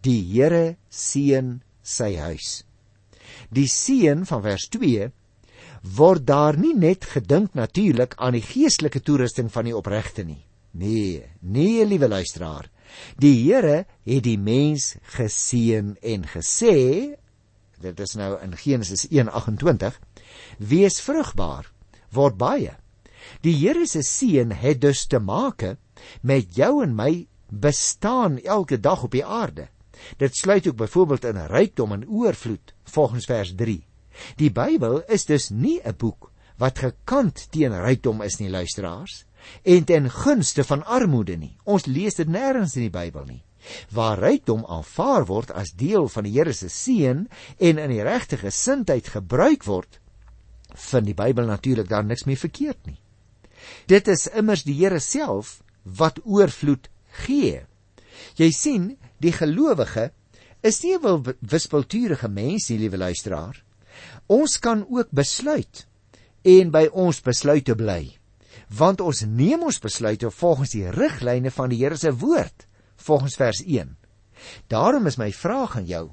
Die 0.00 0.22
Here 0.32 0.76
seën 0.88 1.62
sy 1.82 2.16
huis. 2.16 2.64
Die 3.50 3.68
seën 3.68 4.26
van 4.26 4.42
vers 4.42 4.68
2 4.68 5.12
word 5.96 6.26
daar 6.26 6.58
nie 6.58 6.74
net 6.74 7.04
gedink 7.04 7.54
natuurlik 7.54 8.14
aan 8.16 8.32
die 8.32 8.42
geestelike 8.42 9.00
toerusting 9.00 9.52
van 9.52 9.64
die 9.64 9.76
opregte 9.76 10.22
nie. 10.22 10.44
Nee, 10.76 11.24
nee 11.40 11.86
liewe 11.86 12.08
luisteraar. 12.08 12.68
Die 13.16 13.34
Here 13.46 13.86
het 14.04 14.24
die 14.26 14.38
mens 14.38 14.96
geseën 15.16 15.94
en 16.02 16.26
gesê, 16.28 16.76
dit 17.80 18.00
is 18.00 18.16
nou 18.20 18.34
in 18.44 18.56
Genesis 18.60 19.06
1:28, 19.08 19.96
wees 20.58 21.00
vrugbaar, 21.00 21.70
word 22.12 22.36
baie. 22.36 22.74
Die 23.40 23.54
Here 23.56 23.86
se 23.86 24.02
seën 24.04 24.52
het 24.52 24.80
dus 24.80 25.06
te 25.06 25.18
maak 25.18 25.64
met 26.20 26.54
jou 26.56 26.82
en 26.84 26.94
my 26.94 27.26
bestaan 27.48 28.38
elke 28.44 28.80
dag 28.80 29.02
op 29.02 29.16
die 29.16 29.24
aarde. 29.24 29.68
Dit 30.20 30.36
sluit 30.36 30.68
ook 30.68 30.76
byvoorbeeld 30.76 31.24
in 31.24 31.46
rykdom 31.46 31.92
en 31.92 32.08
oorvloed 32.08 32.74
volgens 32.84 33.24
vers 33.24 33.54
3. 33.56 33.86
Die 34.36 34.52
Bybel 34.52 35.02
is 35.08 35.24
dus 35.24 35.48
nie 35.48 35.80
'n 35.84 35.96
boek 35.96 36.30
wat 36.56 36.78
gekant 36.78 37.50
teen 37.50 37.72
rykdom 37.72 38.22
is 38.22 38.36
nie 38.36 38.50
luisteraars 38.50 39.25
en 39.62 39.84
ten 39.84 40.10
gunste 40.10 40.64
van 40.64 40.84
armoede 40.84 41.36
nie. 41.36 41.56
Ons 41.64 41.86
lees 41.86 42.14
dit 42.14 42.28
nêrens 42.28 42.76
in 42.76 42.86
die 42.86 42.94
Bybel 42.94 43.26
nie. 43.26 43.42
Waar 43.90 44.20
rykdom 44.22 44.64
aanvaar 44.70 45.26
word 45.26 45.50
as 45.50 45.74
deel 45.74 46.08
van 46.08 46.26
die 46.26 46.34
Here 46.36 46.52
se 46.54 46.68
seën 46.70 47.26
en 47.58 47.78
in 47.82 47.90
die 47.90 48.02
regte 48.02 48.38
gesindheid 48.38 49.08
gebruik 49.10 49.66
word, 49.66 49.98
vind 50.74 51.06
die 51.10 51.16
Bybel 51.18 51.46
natuurlik 51.46 51.88
daar 51.88 52.04
niks 52.04 52.26
mee 52.26 52.38
verkeerd 52.38 52.86
nie. 52.86 52.98
Dit 53.90 54.08
is 54.08 54.28
immers 54.28 54.62
die 54.66 54.76
Here 54.78 55.00
self 55.00 55.60
wat 55.82 56.20
oorvloed 56.24 56.88
gee. 57.24 57.64
Jy 58.38 58.50
sien, 58.52 58.86
die 59.18 59.32
gelowige 59.32 60.10
is 60.62 60.82
nie 60.82 60.96
'n 60.96 61.34
wispelturige 61.40 62.28
mens 62.28 62.68
nie, 62.70 62.78
liewe 62.78 62.96
luisteraar. 62.96 63.62
Ons 64.26 64.58
kan 64.58 64.86
ook 64.88 65.08
besluit 65.10 65.86
en 66.42 66.70
by 66.70 66.88
ons 66.92 67.20
besluite 67.20 67.74
bly, 67.74 68.15
want 68.68 69.00
ons 69.00 69.22
neem 69.26 69.62
ons 69.62 69.78
besluite 69.82 70.30
volgens 70.30 70.74
die 70.74 70.90
riglyne 70.90 71.50
van 71.54 71.70
die 71.70 71.78
Here 71.82 71.96
se 71.96 72.12
woord, 72.12 72.66
volgens 72.96 73.36
vers 73.36 73.62
1. 73.62 73.96
Daarom 74.68 75.06
is 75.06 75.18
my 75.18 75.30
vraag 75.32 75.76
aan 75.76 75.86
jou: 75.86 76.10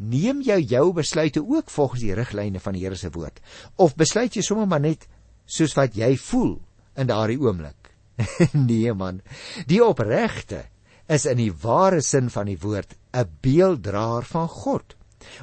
Neem 0.00 0.40
jy 0.40 0.56
jou 0.64 0.92
besluite 0.96 1.42
ook 1.44 1.70
volgens 1.70 2.00
die 2.00 2.14
riglyne 2.16 2.60
van 2.60 2.76
die 2.76 2.84
Here 2.84 2.96
se 2.96 3.10
woord 3.12 3.40
of 3.76 3.96
besluit 4.00 4.36
jy 4.36 4.42
sommer 4.42 4.66
maar 4.66 4.80
net 4.80 5.06
soos 5.44 5.76
wat 5.76 5.96
jy 5.98 6.14
voel 6.16 6.56
in 6.96 7.10
daardie 7.10 7.40
oomblik? 7.40 7.92
nee 8.70 8.92
man. 8.96 9.20
Die 9.68 9.82
opregte 9.84 10.64
is 11.10 11.26
in 11.26 11.40
die 11.40 11.52
ware 11.52 12.00
sin 12.04 12.30
van 12.30 12.48
die 12.48 12.58
woord 12.60 12.96
'n 13.12 13.28
beelddraer 13.42 14.24
van 14.24 14.48
God. 14.48 14.96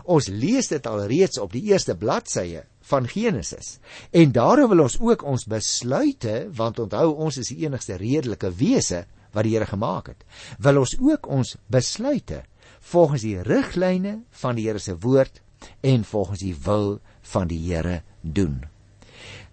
Ons 0.06 0.28
lees 0.28 0.68
dit 0.68 0.88
al 0.88 1.06
reeds 1.06 1.38
op 1.38 1.54
die 1.54 1.68
eerste 1.70 1.96
bladsye 1.96 2.66
van 2.88 3.08
Genesis. 3.08 3.78
En 4.12 4.32
daarom 4.32 4.70
wil 4.72 4.86
ons 4.86 5.00
ook 5.00 5.24
ons 5.24 5.46
besluite, 5.46 6.48
want 6.56 6.80
onthou 6.80 7.12
ons 7.16 7.38
is 7.38 7.52
die 7.52 7.66
enigste 7.66 7.98
redelike 8.00 8.52
wese 8.60 9.06
wat 9.36 9.44
die 9.44 9.56
Here 9.56 9.68
gemaak 9.68 10.14
het. 10.14 10.24
Wil 10.64 10.82
ons 10.84 10.96
ook 11.00 11.28
ons 11.28 11.56
besluite 11.68 12.44
volgens 12.92 13.26
die 13.28 13.42
riglyne 13.44 14.22
van 14.42 14.56
die 14.58 14.68
Here 14.68 14.80
se 14.80 14.96
woord 15.04 15.42
en 15.82 16.04
volgens 16.04 16.40
die 16.40 16.56
wil 16.64 17.00
van 17.34 17.48
die 17.52 17.60
Here 17.68 18.02
doen. 18.22 18.64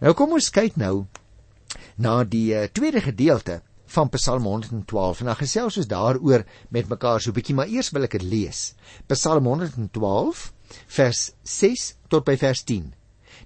Nou 0.01 0.15
kom 0.15 0.35
ons 0.37 0.53
kyk 0.55 0.77
nou 0.81 1.07
na 1.97 2.23
die 2.25 2.53
uh, 2.55 2.67
tweede 2.73 3.01
gedeelte 3.03 3.61
van 3.95 4.11
Psalm 4.15 4.47
112 4.49 5.23
en 5.23 5.31
dan 5.31 5.39
gesels 5.39 5.79
ons 5.79 5.91
daaroor 5.91 6.45
met 6.75 6.89
mekaar 6.91 7.21
so 7.21 7.31
'n 7.31 7.35
bietjie 7.35 7.55
maar 7.55 7.71
eers 7.71 7.91
wil 7.91 8.03
ek 8.03 8.19
dit 8.19 8.23
lees. 8.23 8.75
Psalm 9.07 9.47
112 9.47 10.53
vers 10.87 11.33
6 11.43 11.95
tot 12.09 12.25
by 12.25 12.37
vers 12.37 12.65
10. 12.65 12.95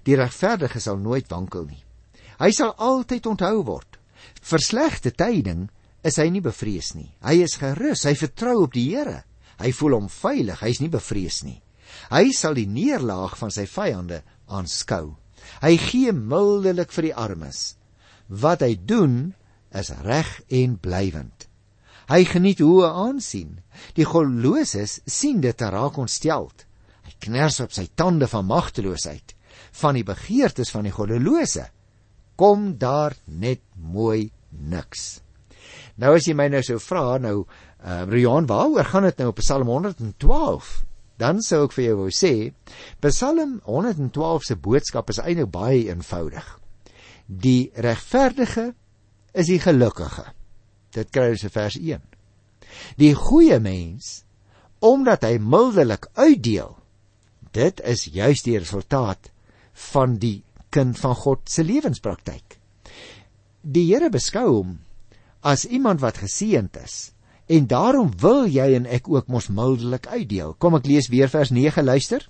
Die 0.07 0.15
regverdige 0.15 0.79
sal 0.79 0.99
nooit 1.01 1.29
wankel 1.31 1.67
nie. 1.69 1.81
Hy 2.39 2.51
sal 2.55 2.75
altyd 2.77 3.27
onthou 3.27 3.63
word. 3.67 3.97
Vir 4.41 4.63
slegte 4.63 5.11
tyding 5.11 5.67
is 6.07 6.19
hy 6.21 6.29
nie 6.31 6.43
bevrees 6.43 6.93
nie. 6.95 7.09
Hy 7.25 7.41
is 7.43 7.57
gerus, 7.59 8.05
hy 8.07 8.15
vertrou 8.15 8.63
op 8.65 8.75
die 8.75 8.87
Here. 8.93 9.23
Hy 9.59 9.73
voel 9.75 9.97
hom 9.97 10.07
veilig, 10.11 10.61
hy 10.63 10.69
is 10.71 10.79
nie 10.79 10.91
bevrees 10.91 11.41
nie. 11.43 11.59
Hy 12.13 12.31
sal 12.35 12.55
die 12.55 12.69
neerlaag 12.69 13.35
van 13.39 13.51
sy 13.51 13.65
vyande 13.67 14.21
aanskou. 14.47 15.17
Hy 15.63 15.75
gee 15.81 16.13
mildelik 16.15 16.93
vir 16.95 17.09
die 17.09 17.17
armes 17.17 17.73
wat 18.29 18.61
hy 18.61 18.75
doen 18.77 19.33
is 19.73 19.89
reg 20.05 20.27
en 20.53 20.75
blywend. 20.77 21.47
Hy 22.09 22.23
geniet 22.25 22.61
hoë 22.61 22.89
aansien. 22.89 23.59
Die 23.97 24.05
goddeloses 24.05 24.99
sien 25.09 25.41
dit 25.41 25.61
en 25.61 25.73
raak 25.73 25.97
ontsteld. 26.01 26.65
Hy 27.05 27.13
kners 27.25 27.59
op 27.65 27.73
sy 27.73 27.87
tande 27.97 28.29
van 28.29 28.47
magteloosheid. 28.49 29.33
Van 29.79 29.95
die 29.95 30.05
begeertes 30.07 30.71
van 30.75 30.87
die 30.87 30.93
goddelose 30.95 31.69
kom 32.39 32.77
daar 32.79 33.15
net 33.25 33.61
mooi 33.75 34.29
niks. 34.49 35.19
Nou 35.99 36.13
as 36.15 36.27
jy 36.27 36.35
my 36.35 36.47
nou 36.51 36.61
sou 36.63 36.79
vra 36.79 37.17
nou 37.19 37.43
Uh 37.79 38.03
Rian, 38.11 38.45
waaroor 38.45 38.85
gaan 38.85 39.03
dit 39.03 39.17
nou 39.17 39.29
op 39.29 39.35
Psalm 39.39 39.67
112? 39.67 40.83
Dan 41.19 41.39
sou 41.43 41.63
ek 41.67 41.75
vir 41.77 41.85
jou 41.85 41.95
wou 42.01 42.09
sê, 42.11 42.51
Psalm 43.03 43.59
112 43.63 44.47
se 44.47 44.57
boodskap 44.59 45.11
is 45.13 45.19
eintlik 45.23 45.51
baie 45.53 45.85
eenvoudig. 45.87 46.43
Die 47.27 47.71
regverdige 47.75 48.73
is 49.31 49.47
die 49.47 49.61
gelukkige. 49.63 50.25
Dit 50.95 51.11
kry 51.15 51.29
ons 51.31 51.45
in 51.47 51.53
vers 51.55 51.77
1. 51.79 52.03
Die 52.99 53.13
goeie 53.15 53.59
mens 53.63 54.25
omdat 54.83 55.25
hy 55.27 55.37
mildelik 55.43 56.07
uitdeel. 56.15 56.75
Dit 57.55 57.79
is 57.83 58.07
juis 58.11 58.43
die 58.43 58.59
resultaat 58.59 59.31
van 59.91 60.17
die 60.21 60.41
kind 60.73 60.99
van 60.99 61.15
God 61.15 61.49
se 61.49 61.63
lewenspraktyk. 61.65 62.57
Die 63.61 63.87
Here 63.89 64.09
beskou 64.13 64.47
hom 64.51 64.77
as 65.41 65.65
iemand 65.65 66.03
wat 66.03 66.19
geseënd 66.21 66.77
is 66.83 66.97
en 67.49 67.65
daarom 67.67 68.11
wil 68.21 68.45
jy 68.45 68.67
en 68.77 68.85
ek 68.85 69.07
ook 69.09 69.29
mos 69.31 69.49
mildelik 69.49 70.05
uitdeel. 70.07 70.53
Kom 70.61 70.77
ek 70.77 70.85
lees 70.85 71.09
weer 71.09 71.31
vers 71.31 71.49
9 71.49 71.83
luister. 71.83 72.27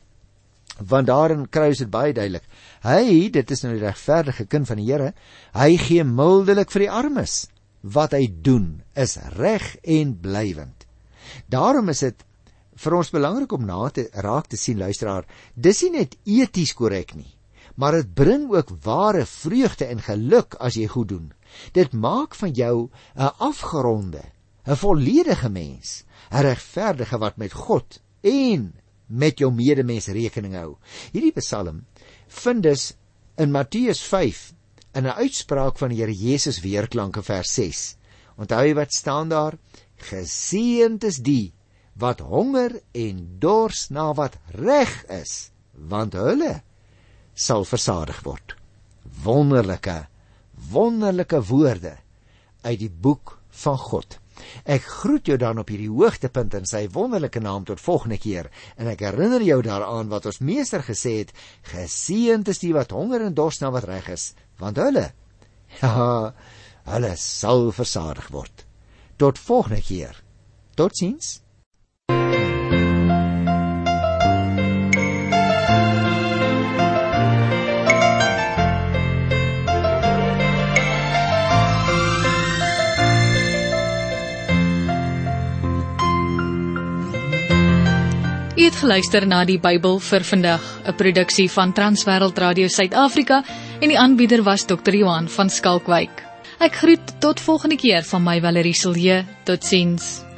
Want 0.79 1.09
daarin 1.09 1.43
kry 1.51 1.73
ons 1.73 1.81
dit 1.83 1.91
baie 1.91 2.13
duidelik. 2.15 2.45
Hy, 2.85 3.27
dit 3.35 3.51
is 3.51 3.63
nou 3.65 3.73
die 3.73 3.83
regverdige 3.83 4.45
kind 4.47 4.69
van 4.69 4.79
die 4.79 4.87
Here, 4.87 5.11
hy 5.51 5.73
gee 5.81 6.05
mildelik 6.07 6.71
vir 6.71 6.85
die 6.85 6.93
armes. 7.01 7.41
Wat 7.83 8.15
hy 8.15 8.29
doen 8.31 8.79
is 8.95 9.17
reg 9.35 9.73
en 9.83 10.15
blywend. 10.23 10.87
Daarom 11.51 11.91
is 11.91 12.05
dit 12.05 12.23
vir 12.79 12.95
ons 12.95 13.11
belangrik 13.11 13.51
om 13.55 13.65
na 13.67 13.89
te 13.91 14.07
raak 14.23 14.47
te 14.47 14.57
sien 14.59 14.79
luisteraar, 14.79 15.27
dis 15.55 15.83
nie 15.83 15.99
net 15.99 16.15
eties 16.23 16.71
korrek 16.77 17.11
nie, 17.17 17.27
maar 17.79 17.95
dit 17.95 18.13
bring 18.13 18.49
ook 18.51 18.73
ware 18.83 19.23
vreugde 19.25 19.85
en 19.87 20.01
geluk 20.03 20.57
as 20.59 20.75
jy 20.75 20.89
goed 20.91 21.07
doen. 21.13 21.31
Dit 21.71 21.95
maak 21.95 22.35
van 22.35 22.51
jou 22.51 22.89
'n 23.15 23.31
afgeronde, 23.39 24.23
'n 24.67 24.75
volledige 24.75 25.49
mens, 25.49 26.03
'n 26.31 26.43
regverdige 26.43 27.17
wat 27.17 27.37
met 27.37 27.53
God 27.53 28.01
en 28.21 28.73
met 29.07 29.39
jou 29.39 29.51
medemens 29.51 30.07
rekening 30.07 30.53
hou. 30.53 30.77
Hierdie 31.11 31.31
Psalm 31.31 31.85
vind 32.27 32.63
dus 32.63 32.93
in 33.37 33.51
Matteus 33.51 34.01
5 34.01 34.53
in 34.93 35.05
'n 35.05 35.15
uitspraak 35.15 35.77
van 35.77 35.89
die 35.89 35.99
Here 35.99 36.13
Jesus 36.13 36.59
weerklanke 36.59 37.23
vers 37.23 37.53
6. 37.53 37.95
Onthou 38.37 38.65
jy 38.65 38.73
wat 38.73 38.93
staan 38.93 39.29
daar? 39.29 39.57
Geseënd 39.95 41.03
is 41.03 41.17
die 41.17 41.53
wat 41.95 42.19
honger 42.19 42.81
en 42.91 43.35
dors 43.39 43.89
na 43.89 44.13
wat 44.13 44.37
reg 44.51 45.05
is, 45.05 45.51
want 45.73 46.13
hulle 46.13 46.61
sal 47.39 47.65
versadig 47.67 48.19
word. 48.25 48.55
Wonderlike, 49.23 50.07
wonderlike 50.71 51.39
woorde 51.49 51.95
uit 52.65 52.79
die 52.81 52.91
boek 52.91 53.37
van 53.63 53.77
God. 53.79 54.17
Ek 54.63 54.85
groet 55.01 55.27
jou 55.27 55.37
dan 55.39 55.59
op 55.59 55.71
hierdie 55.71 55.91
hoogtepunt 55.91 56.55
in 56.55 56.67
sy 56.69 56.85
wonderlike 56.95 57.41
naam 57.43 57.65
tot 57.67 57.81
volgende 57.83 58.19
keer 58.21 58.47
en 58.79 58.87
ek 58.91 59.03
herinner 59.03 59.43
jou 59.43 59.59
daaraan 59.65 60.11
wat 60.11 60.29
ons 60.31 60.39
meester 60.43 60.83
gesê 60.85 61.17
het: 61.21 61.33
Geseënd 61.71 62.47
is 62.51 62.61
die 62.63 62.73
wat 62.75 62.95
honger 62.95 63.25
en 63.27 63.35
dors 63.35 63.59
na 63.63 63.71
wat 63.75 63.87
reg 63.89 64.07
is, 64.15 64.31
want 64.59 64.79
hulle 64.79 65.09
ja, 65.81 66.31
hulle 66.89 67.13
sal 67.19 67.69
versadig 67.75 68.31
word. 68.33 68.65
Tot 69.19 69.39
volgende 69.39 69.83
keer. 69.83 70.15
Totsiens. 70.79 71.39
Het 88.69 88.77
geluister 88.77 89.25
na 89.25 89.39
die 89.49 89.57
Bybel 89.57 89.97
vir 89.97 90.23
vandag, 90.23 90.61
'n 90.85 90.93
produksie 90.93 91.49
van 91.49 91.73
Transwêreld 91.73 92.37
Radio 92.37 92.67
Suid-Afrika 92.67 93.43
en 93.81 93.89
die 93.89 93.97
aanbieder 93.97 94.43
was 94.43 94.65
Dr. 94.65 94.93
Johan 94.93 95.27
van 95.27 95.49
Skalkwyk. 95.49 96.23
Ek 96.59 96.75
groet 96.75 97.19
tot 97.19 97.39
volgende 97.39 97.75
keer 97.75 98.03
van 98.03 98.23
my 98.23 98.39
Valerie 98.41 98.75
Silje. 98.75 99.25
Totsiens. 99.43 100.28